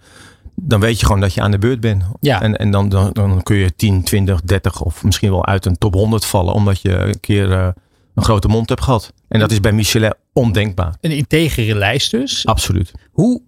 [0.55, 2.05] dan weet je gewoon dat je aan de beurt bent.
[2.20, 2.42] Ja.
[2.42, 5.78] En, en dan, dan, dan kun je 10, 20, 30 of misschien wel uit een
[5.78, 7.68] top 100 vallen, omdat je een keer eh,
[8.14, 9.12] een grote mond hebt gehad.
[9.28, 10.96] En dat is bij Michelin ondenkbaar.
[11.00, 12.46] Een integere lijst dus.
[12.46, 12.92] Absoluut.
[13.11, 13.42] Hoe,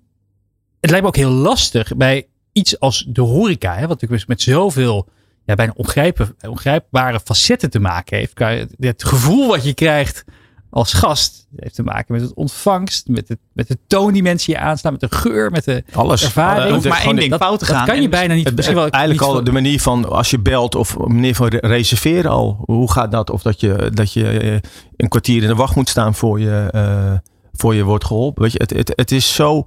[0.81, 3.75] het lijkt me ook heel lastig bij iets als de horeca.
[3.75, 5.09] Hè, wat dus met zoveel
[5.45, 5.73] ja, bijna
[6.41, 8.39] ongrijpbare facetten te maken heeft.
[8.79, 10.25] Het gevoel wat je krijgt
[10.75, 14.53] als gast heeft te maken met het ontvangst, met, het, met de toon die mensen
[14.53, 16.23] je aanslaan, met de geur, met de Alles.
[16.25, 16.83] ervaring.
[16.83, 17.87] De- maar één de- ding fout te dat gaan.
[17.87, 18.45] kan je bijna niet.
[18.47, 21.35] Het, misschien wel eigenlijk niet al voor- de manier van als je belt of manier
[21.35, 22.63] van re- reserveren al.
[22.65, 23.31] Hoe gaat dat?
[23.31, 24.59] Of dat je, dat je eh,
[24.97, 27.13] een kwartier in de wacht moet staan voor je, eh,
[27.53, 28.43] voor je wordt geholpen.
[28.43, 29.65] Weet je, het, het, het is zo.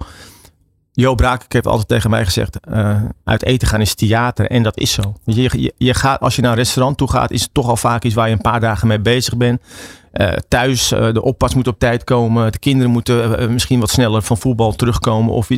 [1.00, 4.50] Jo Braak heeft altijd tegen mij gezegd: eh, uit eten gaan is theater.
[4.50, 5.14] En dat is zo.
[5.24, 8.04] Je, je, gaat, als je naar een restaurant toe gaat, is het toch al vaak
[8.04, 9.62] iets waar je een paar dagen mee bezig bent.
[10.12, 12.52] Eh, thuis, eh, de oppas moet op tijd komen.
[12.52, 15.34] De kinderen moeten misschien wat sneller van voetbal terugkomen.
[15.34, 15.50] Of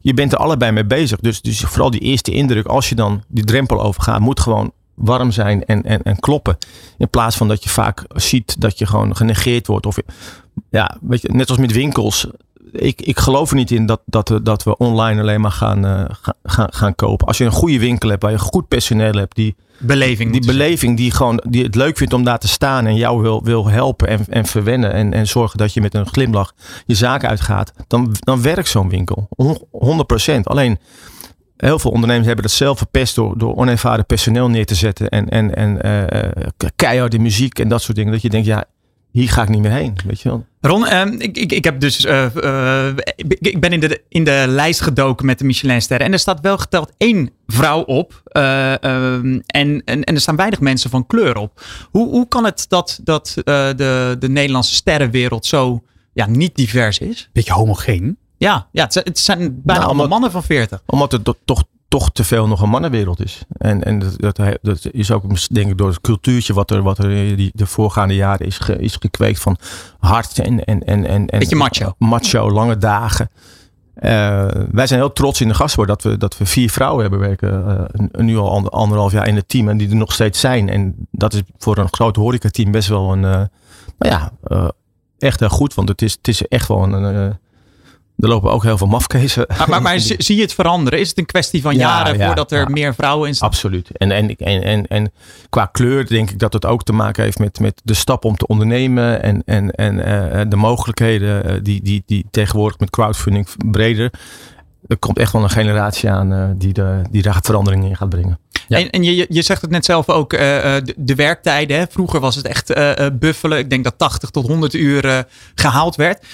[0.00, 1.20] je bent er allebei mee bezig.
[1.20, 5.30] Dus, dus vooral die eerste indruk, als je dan die drempel overgaat, moet gewoon warm
[5.30, 6.58] zijn en, en, en kloppen.
[6.98, 9.86] In plaats van dat je vaak ziet dat je gewoon genegeerd wordt.
[9.86, 9.96] Of,
[10.70, 12.26] ja, net als met winkels.
[12.74, 15.86] Ik, ik geloof er niet in dat, dat, we, dat we online alleen maar gaan,
[15.86, 16.04] eh,
[16.42, 17.26] gaan, gaan, kopen.
[17.26, 20.32] Als je een goede winkel hebt, waar je goed personeel hebt, die, beleving.
[20.32, 23.44] die beleving die, gewoon, die het leuk vindt om daar te staan en jou wil,
[23.44, 26.54] wil helpen en, en verwennen en, en zorgen dat je met een glimlach
[26.86, 29.28] je zaak uitgaat, dan, dan werkt zo'n winkel.
[29.36, 29.66] Hon-
[30.36, 30.40] 100%.
[30.42, 30.78] Alleen
[31.56, 35.28] heel veel ondernemers hebben dat zelf verpest door, door onervaren personeel neer te zetten en,
[35.28, 36.46] en, en eh,
[36.76, 38.12] keiharde muziek en dat soort dingen.
[38.12, 38.64] Dat je denkt, ja,
[39.14, 39.96] hier ga ik niet meer heen.
[40.06, 40.46] Weet je wel?
[40.60, 42.04] Ron, ehm, ik, ik, ik heb dus.
[42.04, 42.24] eh,
[42.88, 46.06] eh, ik ik ben in de, in de lijst gedoken met de Michelinsterren.
[46.06, 48.22] En er staat wel geteld één vrouw op.
[48.24, 51.64] eh, ehm, en, en, en er staan weinig mensen van kleur op.
[51.90, 53.44] Hoe, hoe kan het dat, dat eh,
[53.76, 57.28] de, de Nederlandse sterrenwereld zo ja, niet divers is?
[57.32, 58.16] beetje homogeen.
[58.36, 60.82] Ja, ja het, zijn- het zijn bijna Nou, allemaal mannen van 40.
[60.86, 63.44] Omdat er to- toch, toch te veel nog een mannenwereld is.
[63.56, 66.98] En, en dat, dat, dat is ook denk ik door het cultuurtje wat er, wat
[66.98, 69.56] er die, de voorgaande jaren is, ge, is gekweekt van
[69.98, 70.64] hard en...
[70.64, 71.94] en, en, en Beetje macho.
[71.98, 73.30] Macho, lange dagen.
[73.96, 77.20] Uh, wij zijn heel trots in de gastwoord dat we, dat we vier vrouwen hebben
[77.20, 77.88] werken.
[78.14, 80.68] Uh, nu al ander, anderhalf jaar in het team en die er nog steeds zijn.
[80.68, 83.42] En dat is voor een groot horecateam best wel een, uh,
[83.98, 84.32] nou ja,
[85.18, 85.74] echt heel goed.
[85.74, 87.38] Want het is, het is echt wel een,
[88.18, 89.46] er lopen ook heel veel mafkezen.
[89.68, 90.98] Maar, maar, zie je het veranderen?
[90.98, 93.48] Is het een kwestie van jaren ja, voordat er ja, meer vrouwen in staan?
[93.48, 93.90] Absoluut.
[93.92, 95.12] En, en, en, en, en
[95.48, 98.36] qua kleur denk ik dat het ook te maken heeft met, met de stap om
[98.36, 99.22] te ondernemen.
[99.22, 104.10] En, en, en uh, de mogelijkheden uh, die, die, die tegenwoordig met crowdfunding breder.
[104.86, 108.08] Er komt echt wel een generatie aan uh, die, de, die daar verandering in gaat
[108.08, 108.38] brengen.
[108.68, 108.78] Ja.
[108.78, 111.78] En, en je, je zegt het net zelf ook, uh, de, de, werktijden.
[111.78, 111.84] Hè?
[111.90, 113.58] Vroeger was het echt uh, buffelen.
[113.58, 116.26] Ik denk dat 80 tot 100 uur gehaald werd.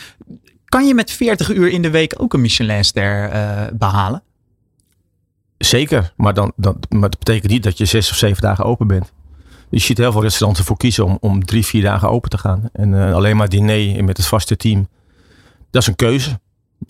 [0.70, 4.22] Kan je met 40 uur in de week ook een Michelinster uh, behalen?
[5.58, 8.86] Zeker, maar, dan, dan, maar dat betekent niet dat je zes of zeven dagen open
[8.86, 9.12] bent.
[9.70, 12.68] Je ziet heel veel restauranten ervoor kiezen om, om drie, vier dagen open te gaan.
[12.72, 14.88] En uh, alleen maar diner met het vaste team.
[15.70, 16.40] Dat is een keuze.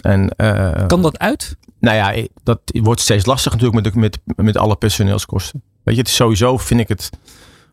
[0.03, 1.57] En, uh, kan dat uit?
[1.79, 5.63] Nou ja, dat wordt steeds lastiger natuurlijk met, met, met alle personeelskosten.
[5.83, 7.11] Weet je, het is sowieso, vind ik het,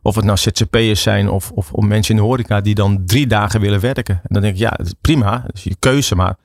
[0.08, 3.28] of het nou ZZP'ers zijn of, of, of mensen in de horeca die dan drie
[3.28, 4.16] dagen willen werken.
[4.16, 6.16] En dan denk ik, ja, prima, dat is je keuze.
[6.16, 6.36] Maar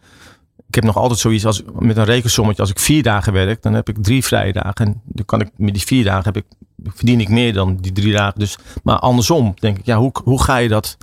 [0.68, 2.62] ik heb nog altijd zoiets als met een rekensommetje.
[2.62, 4.86] Als ik vier dagen werk, dan heb ik drie vrije dagen.
[4.86, 6.44] En dan kan ik met die vier dagen heb ik,
[6.84, 8.38] verdien ik meer dan die drie dagen.
[8.38, 10.96] Dus, maar andersom denk ik, ja, hoe, hoe ga je dat...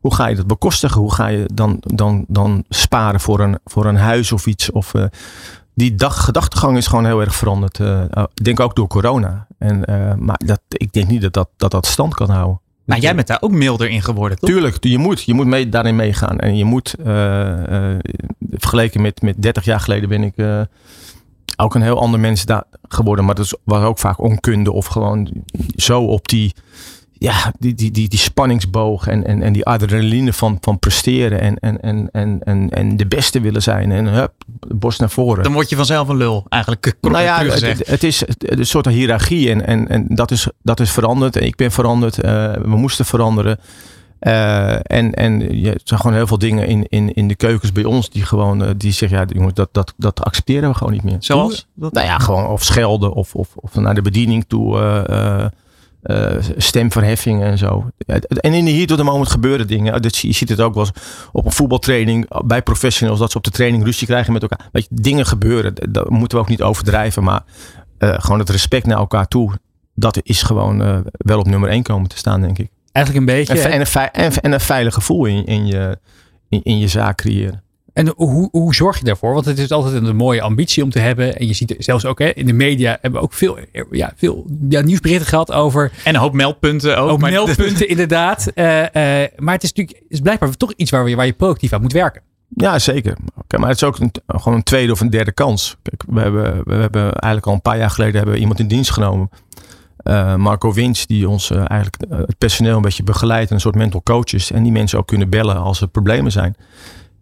[0.00, 1.00] Hoe ga je dat bekostigen?
[1.00, 4.70] Hoe ga je dan, dan, dan sparen voor een, voor een huis of iets?
[4.70, 5.04] Of, uh,
[5.76, 7.78] die dag, gedachtegang is gewoon heel erg veranderd.
[7.78, 8.02] Uh,
[8.34, 9.46] ik denk ook door corona.
[9.58, 12.60] En, uh, maar dat, ik denk niet dat dat, dat dat stand kan houden.
[12.84, 14.50] Maar jij bent daar ook milder in geworden, toch?
[14.50, 16.38] Tuurlijk, je moet, je moet mee, daarin meegaan.
[16.38, 17.06] En je moet, uh,
[18.50, 20.66] vergeleken met, met 30 jaar geleden ben ik
[21.56, 23.24] ook een heel ander mens daar geworden.
[23.24, 25.30] Maar dat was ook vaak onkunde of gewoon
[25.76, 26.54] zo op die
[27.18, 31.58] ja, die, die, die, die spanningsboog en, en, en die adrenaline van, van presteren en,
[31.58, 33.92] en, en, en, en, de beste willen zijn.
[33.92, 34.32] En hup,
[34.74, 35.42] borst naar voren.
[35.42, 36.94] Dan word je vanzelf een lul, eigenlijk.
[37.00, 40.90] Nou ja, het, het, is een soort hiërarchie en, en, en dat, is, dat is
[40.90, 41.42] veranderd.
[41.42, 43.58] Ik ben veranderd, uh, we moesten veranderen.
[44.20, 47.84] Uh, en, en je zijn gewoon heel veel dingen in, in, in de keukens bij
[47.84, 51.02] ons die gewoon, uh, die zeggen, ja jongens, dat, dat, dat accepteren we gewoon niet
[51.02, 51.16] meer.
[51.18, 51.66] Zoals?
[51.74, 54.78] Nou ja, gewoon of schelden of, of, of naar de bediening toe.
[56.06, 57.90] Uh, uh, stemverheffing en zo.
[58.06, 60.02] En in de hier tot de moment gebeuren dingen.
[60.02, 60.92] je ziet het ook wel eens
[61.32, 64.68] op een voetbaltraining bij professionals dat ze op de training ruzie krijgen met elkaar.
[64.72, 65.74] Weet je, dingen gebeuren.
[65.90, 67.24] Dat moeten we ook niet overdrijven.
[67.24, 67.42] Maar
[67.98, 69.52] uh, gewoon het respect naar elkaar toe.
[69.94, 72.70] Dat is gewoon uh, wel op nummer 1 komen te staan, denk ik.
[72.92, 73.60] Eigenlijk een beetje.
[73.60, 75.98] En, en, en, en een veilig gevoel in, in, je,
[76.48, 77.62] in, in je zaak creëren.
[77.96, 79.32] En hoe, hoe zorg je daarvoor?
[79.32, 81.36] Want het is altijd een mooie ambitie om te hebben.
[81.36, 83.58] En je ziet zelfs ook hè, in de media hebben we ook veel,
[83.90, 85.92] ja, veel ja, nieuwsberichten gehad over.
[86.04, 87.10] En een hoop meldpunten ook.
[87.10, 88.50] Ook maar meldpunten inderdaad.
[88.54, 88.88] Uh, uh,
[89.36, 91.92] maar het is natuurlijk is blijkbaar toch iets waar, je, waar je proactief aan moet
[91.92, 92.22] werken.
[92.48, 93.16] Ja, zeker.
[93.34, 95.76] Okay, maar het is ook een, gewoon een tweede of een derde kans.
[95.82, 98.68] Kijk, we hebben, we hebben eigenlijk al een paar jaar geleden hebben we iemand in
[98.68, 99.30] dienst genomen.
[100.02, 103.50] Uh, Marco Wins, die ons eigenlijk het personeel een beetje begeleidt.
[103.50, 104.50] Een soort mental coaches.
[104.50, 106.56] En die mensen ook kunnen bellen als er problemen zijn.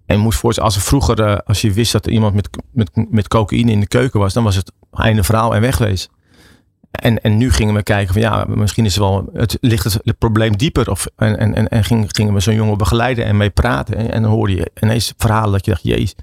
[0.07, 2.91] En moest voorstellen, als er vroeger, uh, als je wist dat er iemand met, met,
[3.11, 6.11] met cocaïne in de keuken was, dan was het einde verhaal en wegwezen.
[6.91, 10.19] En, en nu gingen we kijken van ja, misschien is het wel, het ligt het,
[10.19, 10.91] probleem dieper.
[10.91, 13.97] Of, en, en, en gingen, gingen we zo'n jongen begeleiden en mee praten.
[13.97, 16.15] En, en dan hoorde je ineens verhalen dat je dacht, jezus,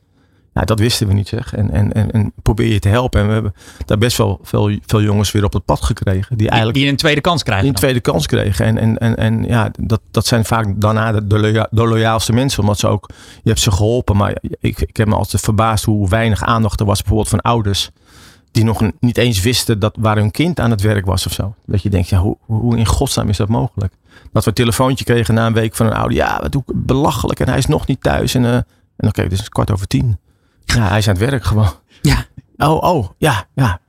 [0.54, 1.54] nou, dat wisten we niet zeg.
[1.54, 3.22] En, en, en, en, probeer je te helpen.
[3.22, 3.54] En we hebben
[3.86, 6.38] daar best wel veel, veel jongens weer op het pad gekregen.
[6.38, 7.66] Die, eigenlijk, die een tweede kans krijgen.
[7.66, 8.66] Die een tweede kans kregen.
[8.66, 12.62] En, en, en, en ja, dat, dat zijn vaak daarna de, de, loyaalste mensen.
[12.62, 13.10] Omdat ze ook,
[13.44, 14.18] je hebt ze geholpen.
[14.18, 17.90] Maar ik, ik heb me altijd verbaasd hoe weinig aandacht er was bijvoorbeeld van ouders.
[18.52, 21.56] Die nog niet eens wisten dat waar hun kind aan het werk was of zo.
[21.66, 23.94] Dat je denkt, ja, hoe, hoe in godsnaam is dat mogelijk?
[24.32, 26.18] Dat we een telefoontje kregen na een week van een ouder.
[26.18, 27.40] Ja, wat doe ik belachelijk.
[27.40, 28.36] En hij is nog niet thuis.
[28.36, 30.18] En, uh, en dan kijk, het is kwart over tien.
[30.76, 31.70] Ja, hij is aan het werk gewoon.
[32.02, 32.26] Ja.
[32.58, 33.80] Oh, oh, ja, ja.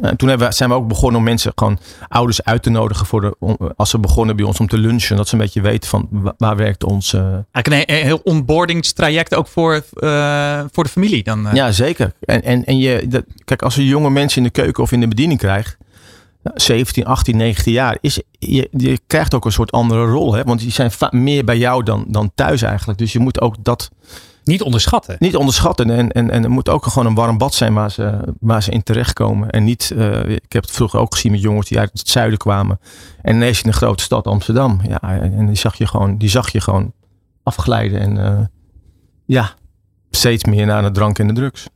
[0.00, 1.78] En toen hebben we, zijn we ook begonnen om mensen gewoon
[2.08, 3.36] ouders uit te nodigen voor de,
[3.76, 5.16] als ze begonnen bij ons om te lunchen.
[5.16, 7.12] Dat ze een beetje weten van waar werkt ons.
[7.12, 7.22] Uh...
[7.52, 11.46] Eigenlijk een heel onboardingstraject ook voor, uh, voor de familie dan.
[11.46, 11.54] Uh...
[11.54, 12.12] Ja, zeker.
[12.20, 15.00] En, en, en je, dat, kijk, als je jonge mensen in de keuken of in
[15.00, 15.76] de bediening krijgt.
[16.54, 20.34] 17, 18, 19 jaar, is, je, je krijgt ook een soort andere rol.
[20.34, 20.42] Hè?
[20.42, 22.98] Want die zijn meer bij jou dan, dan thuis eigenlijk.
[22.98, 23.90] Dus je moet ook dat
[24.50, 25.16] niet onderschatten.
[25.18, 25.90] Niet onderschatten.
[25.90, 28.70] En, en, en er moet ook gewoon een warm bad zijn waar ze, waar ze
[28.70, 29.50] in terechtkomen.
[29.50, 32.38] En niet, uh, ik heb het vroeger ook gezien met jongens die uit het zuiden
[32.38, 32.80] kwamen.
[33.22, 34.80] En ineens in de grote stad Amsterdam.
[34.88, 36.92] Ja, en die zag je gewoon, die zag je gewoon
[37.42, 38.00] afglijden.
[38.00, 38.40] En uh,
[39.26, 39.54] ja,
[40.10, 41.68] steeds meer naar de drank en de drugs.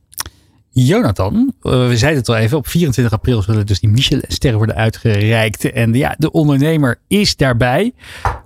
[0.69, 4.75] Jonathan, eh, we zeiden het al even, op 24 april zullen dus die Michelin-sterren worden
[4.75, 5.71] uitgereikt.
[5.71, 7.93] En ja, de ondernemer is daarbij.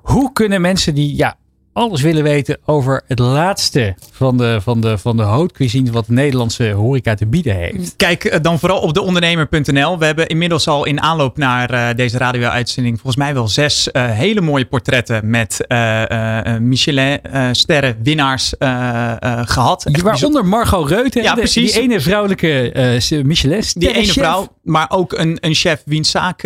[0.02, 1.38] Hoe kunnen mensen die ja,
[1.74, 6.06] alles willen weten over het laatste van de, van de, van de haute cuisine wat
[6.06, 7.94] de Nederlandse horeca te bieden heeft?
[7.96, 9.98] Kijk eh, dan vooral op deondernemer.nl.
[10.00, 14.10] We hebben inmiddels al in aanloop naar eh, deze radio-uitzending volgens mij wel zes eh,
[14.12, 19.86] hele mooie portretten met eh, eh, Michelin-sterren winnaars eh, eh, gehad.
[19.86, 21.72] Echt Waaronder Margot Reuten, Ja, de- precies.
[21.74, 22.74] die ene vrouwelijke
[23.12, 26.42] uh, michelin Die ene vrouw, maar ook een, een chef wiens zaak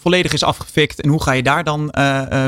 [0.00, 1.00] volledig is afgefikt.
[1.00, 1.92] En hoe ga je daar dan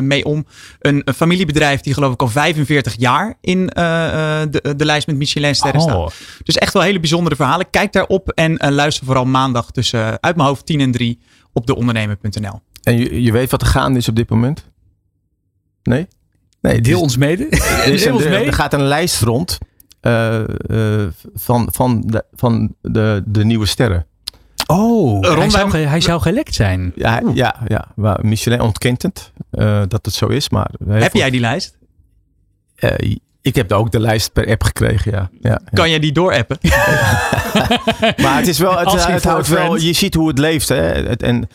[0.00, 0.46] mee om?
[0.80, 5.06] Een, een familiebedrijf die geloof ik al 45 jaar in eh, eh, de, de lijst
[5.06, 5.96] met Michelin-sterren staat.
[5.96, 6.08] Oh,
[6.42, 7.70] Dus echt wel hele bijzondere verhalen.
[7.70, 11.18] Kijk daarop en eh, luister vooral maandag tussen, uit mijn hoofd, 10 en 3
[11.52, 12.60] op deondernemer.nl.
[12.82, 14.64] En je, je weet wat er gaande is op dit moment?
[15.82, 16.06] Nee?
[16.60, 17.44] Nee, deel is- ons mede.
[17.48, 18.44] er, Deel ons mee.
[18.44, 19.58] er gaat een lijst rond
[20.00, 20.38] eh,
[21.04, 24.06] eh, van, van, de, van de, de nieuwe sterren.
[24.70, 26.92] Oh, hij zou, hij zou gelekt zijn.
[26.94, 30.50] Ja, ja, ja waar Michelin ontkent het eh, dat het zo is.
[30.50, 31.78] Maar Heb jij die lijst?
[32.74, 35.30] Eh, ik heb ook de lijst per app gekregen, ja.
[35.40, 35.60] ja, ja.
[35.72, 36.58] Kan jij die doorappen?
[38.22, 40.68] Maar het is wel, het, het houdt wel, je ziet hoe het leeft.
[40.68, 40.82] Hè?
[40.82, 41.48] Het, en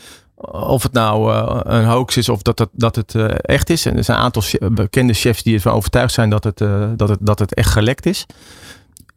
[0.51, 3.85] of het nou eh, een hoax is of dat het, dat het eh, echt is.
[3.85, 7.09] En er zijn een aantal bekende chefs die ervan overtuigd zijn dat het, eh, dat
[7.09, 8.25] het, dat het echt gelekt is.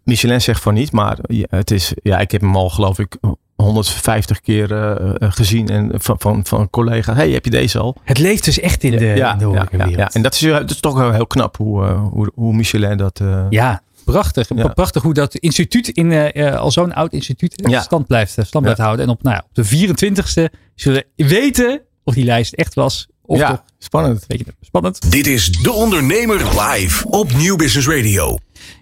[0.04, 1.18] Michelin zegt van niet, maar
[1.48, 3.16] het is, ja, ik heb hem al geloof ik
[3.62, 4.90] 150 keer eh,
[5.22, 7.16] eh, gezien en van, van, van collega's.
[7.16, 7.96] Hey, heb je deze al?
[8.04, 10.10] Het leeft dus echt in de, ja, in de ja, ja.
[10.12, 12.96] En dat is, eh, dat is toch wel heel knap hoe, eh, hoe, hoe Michelin
[12.96, 13.20] dat...
[13.20, 14.48] eh, Ja, prachtig.
[14.54, 14.68] Ja.
[14.68, 17.80] Prachtig hoe dat instituut in al zo'n oud instituut Ja.
[17.80, 18.60] stand blijft, stand Ja.
[18.60, 19.04] blijft houden.
[19.04, 23.06] En op, nou ja, op de 24ste zullen we weten of die lijst echt was.
[23.22, 24.24] Of ja, toch, spannend.
[24.26, 25.10] weet je, spannend.
[25.10, 28.38] Dit is De Ondernemer live op Nieuw Business Radio.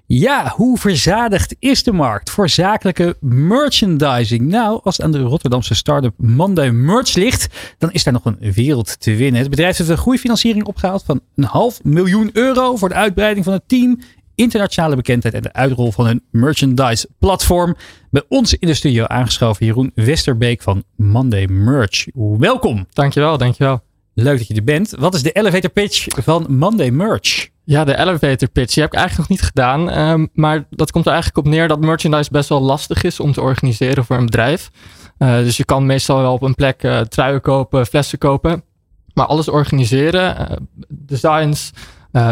[0.08, 4.48] Ja, hoe verzadigd is de markt voor zakelijke merchandising?
[4.48, 8.52] Nou, als het aan de Rotterdamse start-up Monday Merch ligt, dan is daar nog een
[8.52, 9.40] wereld te winnen.
[9.40, 13.54] Het bedrijf heeft een groeifinanciering opgehaald van een half miljoen euro voor de uitbreiding van
[13.54, 13.98] het team,
[14.34, 17.76] internationale bekendheid en de uitrol van hun merchandise platform.
[18.10, 22.06] Bij ons in de studio aangeschoven Jeroen Westerbeek van Monday Merch.
[22.38, 22.86] Welkom.
[22.92, 23.82] Dankjewel, dankjewel.
[24.14, 24.90] Leuk dat je er bent.
[24.98, 27.54] Wat is de elevator pitch van Monday Merch?
[27.68, 29.90] Ja, de elevator pitch, die heb ik eigenlijk nog niet gedaan.
[29.90, 33.32] ehm, maar dat komt er eigenlijk op neer dat merchandise best wel lastig is om
[33.32, 34.70] te organiseren voor een bedrijf.
[35.18, 38.62] Eh, dus je kan meestal wel op een plek eh, truien kopen, flessen kopen.
[39.14, 40.56] Maar alles organiseren, eh,
[40.88, 41.70] designs,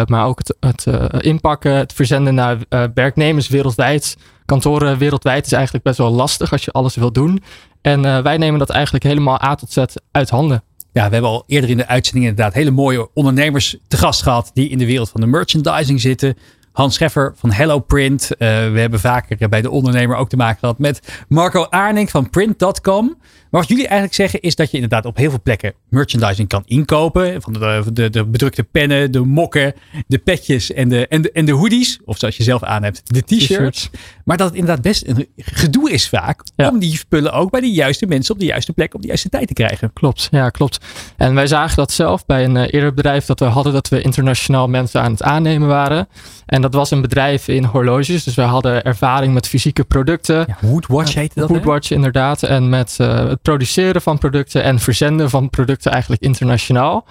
[0.06, 2.58] maar ook het, het inpakken, het verzenden naar
[2.94, 7.42] werknemers wereldwijd, kantoren wereldwijd is eigenlijk best wel lastig als je alles wil doen.
[7.82, 10.62] En wij nemen dat eigenlijk helemaal A tot Z uit handen.
[10.94, 14.50] Ja, we hebben al eerder in de uitzending inderdaad hele mooie ondernemers te gast gehad
[14.54, 16.36] die in de wereld van de merchandising zitten.
[16.72, 18.30] Hans Scheffer van Hello Print.
[18.30, 22.30] Eh, we hebben vaker bij de ondernemer ook te maken gehad met Marco Aarnink van
[22.30, 23.16] Print.com.
[23.54, 26.62] Maar wat jullie eigenlijk zeggen is dat je inderdaad op heel veel plekken merchandising kan
[26.66, 27.42] inkopen.
[27.42, 29.74] Van de, de, de bedrukte pennen, de mokken,
[30.06, 31.98] de petjes en de, en, de, en de hoodies.
[32.04, 33.90] Of zoals je zelf aan hebt, de t-shirts.
[34.24, 36.68] Maar dat het inderdaad best een gedoe is vaak Ja.
[36.68, 39.28] om die spullen ook bij de juiste mensen op de juiste plek op de juiste
[39.28, 39.92] tijd te krijgen.
[39.92, 40.78] Klopt, ja, klopt.
[41.16, 44.02] En wij zagen dat zelf bij een eh, eerder bedrijf dat we hadden, dat we
[44.02, 46.08] internationaal mensen aan het aannemen waren.
[46.46, 50.44] En dat was een bedrijf in horloges, dus wij hadden ervaring met fysieke producten.
[50.46, 51.48] Ja, Woodwatch heette dat.
[51.48, 51.54] hè?
[51.54, 52.42] Foodwatch inderdaad.
[52.42, 57.06] En met eh, het produceren van producten en verzenden van producten eigenlijk internationaal.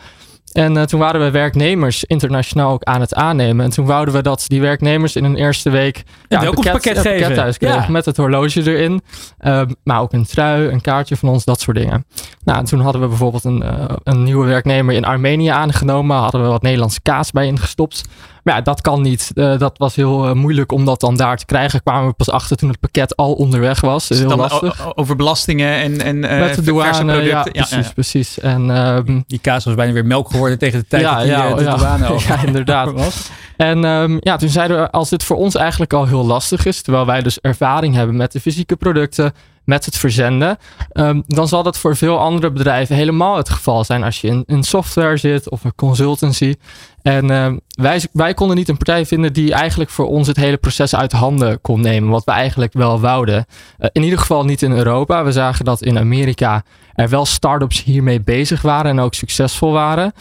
[0.54, 3.66] En eh, toen waren we werknemers internationaal ook aan het aannemen.
[3.66, 7.20] En toen wouden we dat die werknemers in een eerste week ja, welkomstpakket een geven.
[7.20, 7.82] pakket thuis kregen.
[7.82, 7.90] Ja.
[7.90, 9.02] Met het horloge erin.
[9.38, 12.06] Ehm, maar ook een trui, een kaartje van ons, dat soort dingen.
[12.46, 16.18] Nou, en toen hadden we bijvoorbeeld een, eh, een nieuwe werknemer in Armenië aangenomen.
[16.18, 18.04] Hadden we wat Nederlandse kaas bij ingestopt.
[18.44, 19.32] Maar ja, dat kan niet.
[19.36, 21.84] Eh, dat was heel eh, moeilijk om dat dan daar te krijgen.
[21.84, 24.10] Kwamen we pas achter toen het pakket al onderweg was.
[24.10, 24.96] Het heel dan lastig.
[24.96, 27.54] over belastingen en, en Met de douane, producten?
[27.54, 28.40] ja, precies, precies.
[28.40, 31.32] En, ehm, Die kaas was bijna weer melk geworden tegen de tijd Ja, dat die,
[31.32, 31.76] ja, de ja.
[31.76, 32.92] douane Ja, inderdaad.
[33.04, 33.30] was.
[33.58, 36.82] en ehm, ja, toen zeiden we, als dit voor ons eigenlijk al heel lastig is,
[36.82, 39.34] terwijl wij dus ervaring hebben met de fysieke producten,
[39.66, 40.58] met het verzenden,
[40.92, 44.44] ehm, dan zal dat voor veel andere bedrijven helemaal het geval zijn als je in,
[44.46, 46.56] in software zit of een consultancy.
[47.02, 50.58] En ehm, wij, wij konden niet een partij vinden die eigenlijk voor ons het hele
[50.58, 53.46] proces uit handen kon nemen, wat we eigenlijk wel wouden.
[53.78, 55.24] Eh, in ieder geval niet in Europa.
[55.24, 60.14] We zagen dat in Amerika er wel start-ups hiermee bezig waren en ook succesvol waren.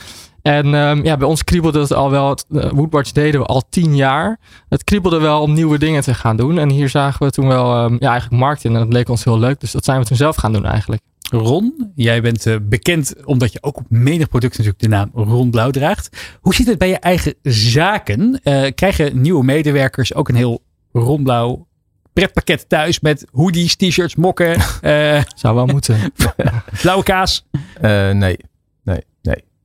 [0.42, 2.38] En ehm, ja, bij ons kriebelde het al wel.
[2.50, 4.40] Eh, Woodwatch deden we al tien jaar.
[4.68, 6.58] Het kriebelde wel om nieuwe dingen te gaan doen.
[6.58, 8.74] En hier zagen we toen wel ehm, ja, eigenlijk markt in.
[8.74, 9.60] En dat leek ons heel leuk.
[9.60, 11.02] Dus dat zijn we toen zelf gaan doen eigenlijk.
[11.30, 15.50] Ron, jij bent eh, bekend omdat je ook op menig product natuurlijk de naam Ron
[15.50, 16.36] Blauw draagt.
[16.40, 18.40] Hoe zit het bij je eigen zaken?
[18.42, 20.62] Eh, krijgen nieuwe medewerkers ook een heel
[20.92, 21.66] Ron Blauw
[22.12, 26.12] pretpakket thuis met hoodies, t-shirts, mokken, eh, Zou wel moeten.
[26.82, 27.46] blauwe kaas.
[27.80, 28.36] Eh, nee.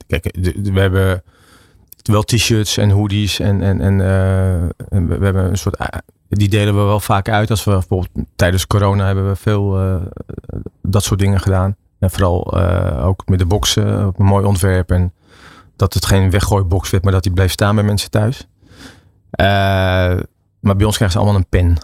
[0.08, 1.24] Kijk, we hebben
[2.08, 5.78] wel t-shirts en hoodies en, en, en, eh, we, hebben een soort...
[6.30, 7.50] die delen we wel vaak uit.
[7.50, 9.96] Als we bijvoorbeeld tijdens corona hebben we veel eh,
[10.82, 11.76] dat soort dingen gedaan.
[12.00, 13.56] En vooral eh, ook met de
[14.06, 14.92] ook een mooi ontwerp.
[14.92, 15.14] En
[15.76, 18.48] dat het geen weggooibox werd, maar dat die bleef staan bij mensen thuis.
[20.60, 21.78] Maar bij ons krijgen ze allemaal een pen.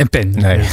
[0.00, 0.30] En pen.
[0.30, 0.58] Nee.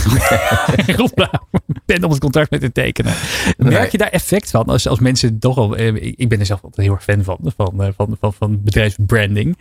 [1.86, 3.14] Pen om het contract mee te tekenen.
[3.58, 3.88] Merk Nee.
[3.92, 4.66] je daar effect van?
[4.66, 5.76] Als, als mensen toch al...
[5.76, 7.38] eh, ik ben er zelf altijd heel erg fan van.
[7.58, 9.58] Van, eh, van, van, van bedrijfsbranding.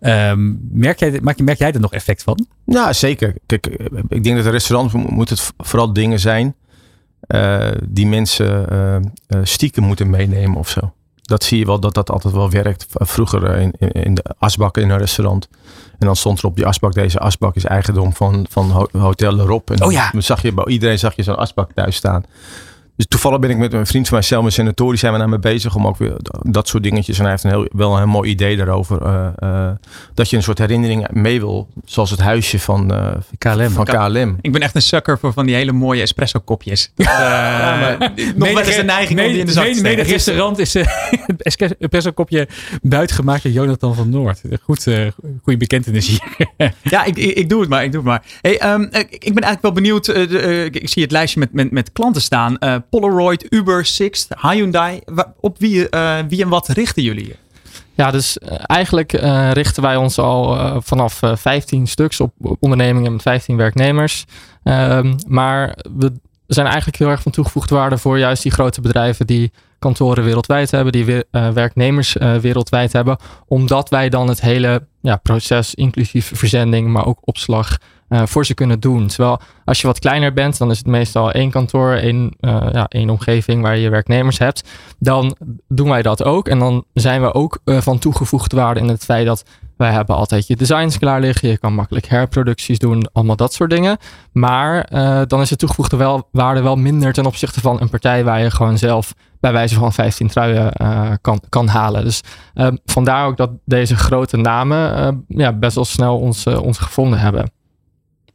[0.00, 2.46] Ehm, merk, jij, je- merk jij er nog effect van?
[2.64, 3.34] Ja, zeker.
[3.46, 3.66] Kijk,
[4.08, 6.54] ik denk dat een restaurant mo- moet het vooral dingen zijn
[7.20, 9.12] eh, die mensen
[9.42, 10.92] stiekem moeten meenemen of zo.
[11.26, 12.86] Dat zie je wel dat dat altijd wel werkt.
[12.90, 15.48] Vroeger eh, in, in- de asbak in een restaurant.
[15.98, 19.38] En dan stond er op die asbak, deze asbak is eigendom van, van Ho- Hotel
[19.38, 19.70] Rob.
[19.70, 20.10] En Oh ja.
[20.18, 22.24] zag je, bij iedereen zag je zo'n asbak thuis staan.
[22.96, 25.38] Dus toevallig ben ik met een vriend van mij, Selma Senatori, zijn we naar me
[25.38, 27.16] bezig om ook weer dat soort dingetjes.
[27.16, 29.02] En hij heeft een heel, wel een heel mooi idee daarover.
[29.02, 29.70] eh, eh,
[30.14, 31.68] dat je een soort herinnering mee wil.
[31.84, 33.70] Zoals het huisje van, eh, KLM.
[33.70, 34.36] van KLM.
[34.40, 36.92] Ik ben echt een sucker voor van die hele mooie espresso kopjes.
[36.96, 37.08] nog
[38.52, 40.04] wel eens de neiging om die in de zak te steken.
[40.04, 42.48] restaurant is eh, het espresso- espresso kopje
[42.82, 44.40] buitengemaakt door Jonathan van Noord.
[44.62, 45.06] Goed, eh
[45.42, 46.20] goede bekentenis hier.
[46.82, 47.84] Ja, ik, ik, ik doe het maar.
[47.84, 48.22] Ik doe het maar.
[48.40, 50.04] Hey, ehm, ik, ik ben eigenlijk wel benieuwd.
[50.04, 52.56] de, ik zie het lijstje met, met, met klanten staan.
[52.90, 55.00] Polaroid, Uber, Sixt, Hyundai.
[55.40, 57.26] Op wie, eh, wie en wat richten jullie?
[57.26, 57.36] je?
[57.94, 63.12] Ja, dus eh, eigenlijk eh, richten wij ons al vanaf eh, 15 stuks op ondernemingen
[63.12, 64.24] met 15 werknemers.
[64.62, 66.12] Ehm, maar we
[66.46, 70.70] zijn eigenlijk heel erg van toegevoegde waarde voor juist die grote bedrijven die kantoren wereldwijd
[70.70, 73.16] hebben, die we- werknemers wereldwijd hebben.
[73.46, 77.76] Omdat wij dan het hele ja, proces, inclusief verzending, maar ook opslag,
[78.08, 79.06] voor ze kunnen doen.
[79.06, 82.86] Terwijl als je wat kleiner bent, dan is het meestal één kantoor, één, eh, ja,
[82.88, 84.68] één omgeving waar je werknemers hebt.
[84.98, 85.36] Dan
[85.68, 86.48] doen wij dat ook.
[86.48, 89.44] En dan zijn we ook eh, van toegevoegde waarde in het feit dat
[89.76, 91.48] wij hebben altijd je designs klaar liggen.
[91.48, 93.98] Je kan makkelijk herproducties doen, allemaal dat soort dingen.
[94.32, 98.24] Maar eh, dan is de toegevoegde wel, waarde wel minder ten opzichte van een partij
[98.24, 102.04] waar je gewoon zelf bij wijze van 15 truien eh, kan, kan halen.
[102.04, 102.20] Dus
[102.54, 106.78] eh, vandaar ook dat deze grote namen eh, ja, best wel snel ons, eh, ons
[106.78, 107.50] gevonden hebben.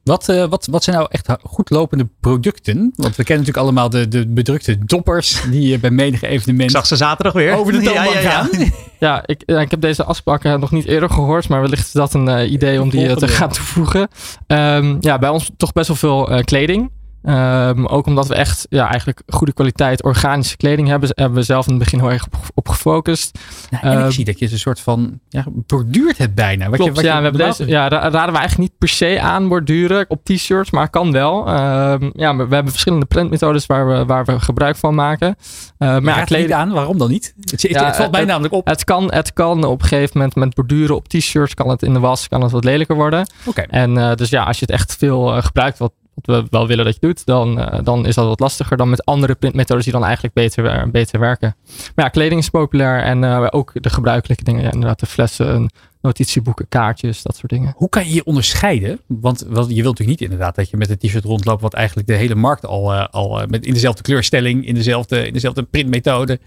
[0.04, 2.94] Wat, eh, wat, wat zijn nou echt goed lopende producten?
[2.96, 6.86] Want we kennen natuurlijk allemaal de, de bedrukte doppers die bij menig Ik evenement zag
[6.86, 7.54] ze zaterdag weer.
[7.56, 8.30] over de Ja, toonbank ja, ja.
[8.30, 8.72] gaan.
[9.00, 12.14] Ja, ik, ja, ik heb deze afspraken nog niet eerder gehoord, maar wellicht is dat
[12.14, 14.08] een eh, idee om die eh, te gaan toevoegen.
[14.48, 16.92] Ehm, ja, bij ons toch best wel veel eh, kleding.
[17.24, 21.66] Ehm, ook omdat we echt ja, eigenlijk goede kwaliteit organische kleding hebben, hebben we zelf
[21.66, 23.40] in het begin heel erg op, op gefocust.
[23.70, 26.66] Nou, en ik Ehm, zie dat je een soort van ja, borduurt het bijna.
[26.70, 28.78] Wat Klopt, je, wat ja, je we hebben deze, ja, ra- raden we eigenlijk niet
[28.78, 31.48] per se aan borduren op t-shirts, maar kan wel.
[31.48, 35.36] Ehm, ja, we hebben verschillende printmethodes waar we, waar we gebruik van maken.
[35.80, 37.34] Uh, maar ja, kleding, niet aan, waarom dan niet?
[37.42, 38.68] Het, het, Ja, het valt mij namelijk op.
[38.68, 41.94] het kan, het kan op een gegeven moment met borduren op t-shirts, kan het in
[41.94, 43.28] de was, kan het wat lelijker worden.
[43.46, 43.62] Oké.
[43.62, 46.68] En eh, dus ja, als je het echt veel eh, gebruikt, wat, wat we wel
[46.68, 49.84] willen dat je doet, dan, eh, dan is dat wat lastiger dan met andere printmethodes
[49.84, 51.56] die dan eigenlijk beter, beter werken.
[51.96, 55.72] Maar ja, kleding is populair en eh, ook de gebruikelijke dingen, ja, inderdaad de flessen,
[56.02, 57.74] notitieboeken, kaartjes, dat soort dingen.
[57.76, 59.00] Hoe kan je je onderscheiden?
[59.08, 62.14] Want je wilt natuurlijk niet inderdaad dat je met een t-shirt rondloopt wat eigenlijk de
[62.14, 66.40] hele markt al, eh, al met, in dezelfde kleurstelling, in dezelfde, in dezelfde printmethode.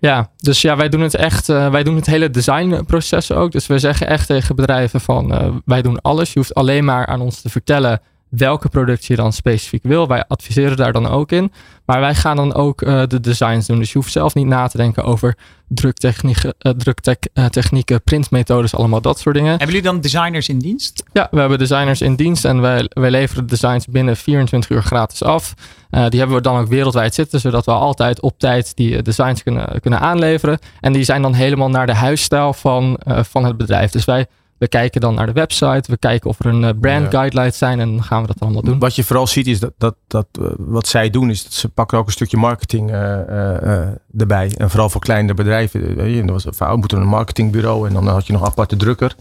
[0.00, 3.52] Ja, dus ja, wij doen het echt, wij doen het hele designproces ook.
[3.52, 6.32] Dus we zeggen echt tegen bedrijven van, wij doen alles.
[6.32, 8.00] Je hoeft alleen maar aan ons te vertellen
[8.36, 10.08] welke product je dan specifiek wil.
[10.08, 11.52] Wij adviseren daar dan ook in.
[11.84, 13.78] Maar wij gaan dan ook eh, de designs doen.
[13.78, 15.36] Dus je hoeft zelf niet na te denken over
[15.68, 19.50] druktechnieken, uh, druktechnieken, printmethodes, allemaal dat soort dingen.
[19.50, 21.04] Hebben jullie dan designers in dienst?
[21.12, 24.82] Ja, we hebben designers in dienst en wij, wij leveren de designs binnen 24 uur
[24.82, 25.54] gratis af.
[25.90, 29.02] Uh, die hebben we dan ook wereldwijd zitten, zodat we altijd op tijd die uh,
[29.02, 30.58] designs kunnen, kunnen aanleveren.
[30.80, 33.90] En die zijn dan helemaal naar de huisstijl van, uh, van het bedrijf.
[33.90, 34.26] Dus wij
[34.62, 37.80] we kijken dan naar de website, we kijken of er een uh, brand guidelines zijn
[37.80, 38.78] en dan gaan we dat allemaal doen.
[38.78, 41.68] Wat je vooral ziet is dat, dat, dat uh, wat zij doen is dat ze
[41.68, 44.52] pakken ook een stukje marketing uh, erbij.
[44.56, 46.10] En vooral voor kleinere bedrijven.
[46.10, 49.14] Je, er was een moeten een marketingbureau en dan had je nog een aparte drukker.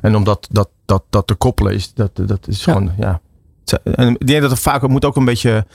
[0.00, 3.20] En om dat, dat, dat, dat te koppelen is, dat, dat is gewoon, ja.
[3.84, 5.66] En ik denk dat het vaak moet ook een beetje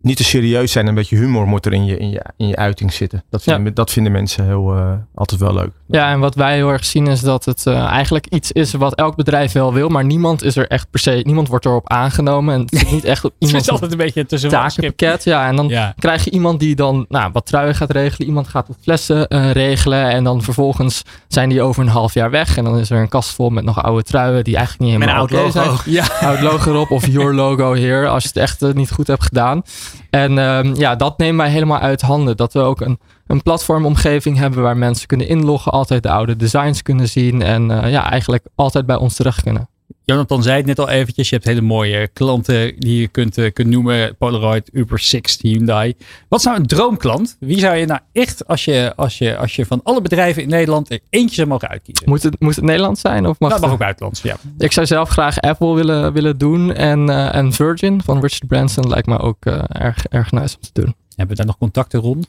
[0.00, 0.86] niet te serieus zijn.
[0.86, 3.24] Een beetje humor moet er in je, in je, in je uiting zitten.
[3.30, 5.70] Dat vinden, dat vinden mensen heel, uh, altijd wel leuk.
[5.86, 8.94] Ja, en wat wij heel erg zien is dat het uh, eigenlijk iets is wat
[8.94, 9.88] elk bedrijf wel wil.
[9.88, 12.54] Maar niemand is er echt per se, niemand wordt erop aangenomen.
[12.54, 13.52] En het is niet echt iemand.
[13.56, 15.24] het is altijd een beetje tussen takenpakket.
[15.24, 15.94] Ja, en dan ja.
[15.98, 18.28] krijg je iemand die dan nou, wat truien gaat regelen.
[18.28, 20.08] Iemand gaat wat flessen uh, regelen.
[20.10, 22.56] En dan vervolgens zijn die over een half jaar weg.
[22.56, 25.20] En dan is er een kast vol met nog oude truien die eigenlijk niet helemaal
[25.20, 25.50] oud logo.
[25.50, 25.66] zijn.
[25.98, 26.06] Ja.
[26.20, 28.08] Oud logo erop of your logo here.
[28.08, 29.62] Als je het echt niet goed hebt gedaan.
[30.10, 32.36] En um, ja, dat nemen wij helemaal uit handen.
[32.36, 36.82] Dat we ook een, een platformomgeving hebben waar mensen kunnen inloggen, altijd de oude designs
[36.82, 39.68] kunnen zien en uh, ja, eigenlijk altijd bij ons terecht kunnen.
[40.08, 41.28] Jonathan zei het net al eventjes.
[41.28, 44.16] Je hebt hele mooie klanten die je kunt, uh, kunt noemen.
[44.16, 45.94] Polaroid, Uber 6, Hyundai.
[46.28, 47.36] Wat is nou een droomklant?
[47.40, 50.48] Wie zou je nou echt, als je, als je, als je van alle bedrijven in
[50.48, 52.08] Nederland er eentje zou mogen uitkiezen?
[52.08, 53.26] Moet het, moet het Nederland zijn?
[53.26, 54.36] Of mag dat het mag ook buitenlands, ja.
[54.58, 56.74] Ik zou zelf graag Apple willen, willen doen.
[56.74, 60.62] En, uh, en Virgin van Richard Branson lijkt me ook uh, erg, erg nice om
[60.72, 60.94] te doen.
[61.08, 62.26] Hebben we daar nog contacten rond?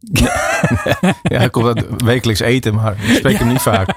[1.22, 3.94] ja, ik kom dat wekelijks eten, maar ik spreek hem niet vaak.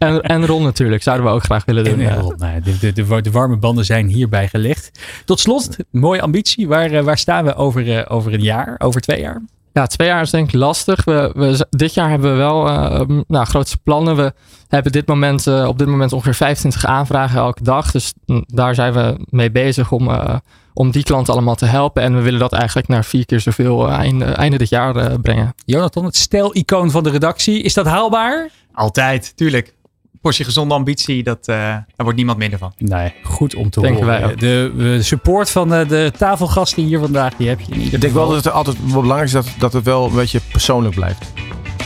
[0.00, 2.00] En, en Ron natuurlijk, zouden we ook graag willen doen.
[2.00, 5.00] En, Ron, nou, de, de, de, de, warme banden zijn hierbij gelegd.
[5.24, 6.68] Tot slot, mooie ambitie.
[6.68, 9.42] Waar, waar staan we over, over een jaar, over twee jaar?
[9.72, 11.04] Ja, twee jaar is denk ik lastig.
[11.04, 14.16] We, we, dit jaar hebben we wel uh, nou, grootste plannen.
[14.16, 14.32] We
[14.68, 17.90] hebben dit moment, uh, op dit moment ongeveer 25 aanvragen elke dag.
[17.90, 18.12] Dus
[18.46, 20.36] daar zijn we mee bezig om, uh,
[20.74, 22.02] om die klanten allemaal te helpen.
[22.02, 25.54] En we willen dat eigenlijk naar vier keer zoveel einde, einde dit jaar brengen.
[25.64, 27.62] Jonathan, het stijl-icoon van de redactie.
[27.62, 28.50] Is dat haalbaar?
[28.72, 29.78] Altijd, tuurlijk.
[30.20, 32.72] Portie gezonde ambitie, dat, uh, daar wordt niemand minder van.
[32.78, 34.20] Nee, goed om te Denken horen.
[34.20, 34.40] Wij ook.
[34.40, 38.00] De, de, support van de, de tafelgasten hier vandaag, die heb je in ieder Ik
[38.00, 38.26] denk geval.
[38.26, 41.32] wel dat het altijd wel belangrijk is dat, dat het wel een beetje persoonlijk blijft.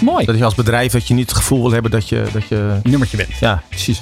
[0.00, 0.24] Mooi.
[0.24, 2.24] Dat je als bedrijf dat je niet het gevoel wil hebben dat je...
[2.32, 3.38] Dat je nummertje bent.
[3.38, 3.98] Ja, precies.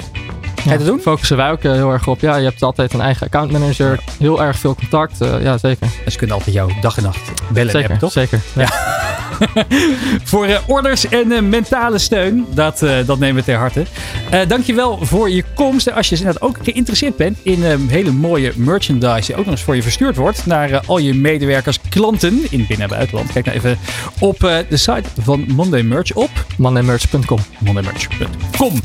[0.63, 1.01] Ga je dat doen?
[1.01, 2.21] Focussen wij ook uh, heel erg op.
[2.21, 4.01] Ja, je hebt altijd een eigen accountmanager.
[4.19, 5.23] Heel erg veel contact.
[5.23, 5.87] Uh, ja, zeker.
[6.05, 8.13] En ze kunnen altijd jou dag en nacht bellen zeker, hebben, toch?
[8.13, 8.69] Zeker, ja.
[10.31, 12.47] voor uh, orders en uh, mentale steun.
[12.55, 13.85] Dat, uh, dat nemen we ter harte.
[14.49, 15.87] dankjewel voor je komst.
[15.87, 19.27] En als je inderdaad ook geïnteresseerd bent in hele mooie merchandise.
[19.27, 20.47] Die ook nog eens voor je verstuurd wordt.
[20.47, 23.33] Naar al je medewerkers, klanten in binnen- en buitenland.
[23.33, 23.79] Kijk nou even
[24.19, 24.39] op
[24.69, 26.31] de site van Monday Merch op.
[26.57, 28.81] mondaymerch.com mondaymerch.com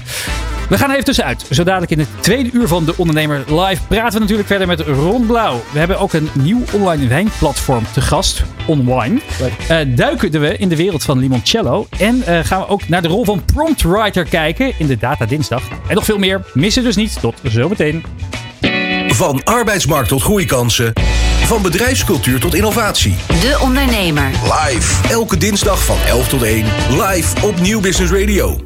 [0.70, 1.46] we gaan even tussenuit.
[1.52, 4.80] Zo dadelijk in het tweede uur van De Ondernemer Live praten we natuurlijk verder met
[4.80, 5.64] Ron Blauw.
[5.72, 9.20] We hebben ook een nieuw online wijnplatform te gast, OnWine.
[9.72, 11.88] Uh, duiken we in de wereld van limoncello.
[12.00, 15.62] En uh, gaan we ook naar de rol van promptwriter kijken in de Data Dinsdag.
[15.88, 16.46] En nog veel meer.
[16.54, 17.18] Missen dus niet.
[17.22, 18.04] Tot zometeen.
[19.08, 20.94] Van arbeidsmarkt tot groeikansen.
[21.44, 23.16] Van bedrijfscultuur tot innovatie.
[23.28, 24.30] De Ondernemer.
[24.30, 25.10] Live.
[25.10, 26.66] Elke dinsdag van 11 tot 1.
[26.90, 28.60] Live op Nieuw Business Radio.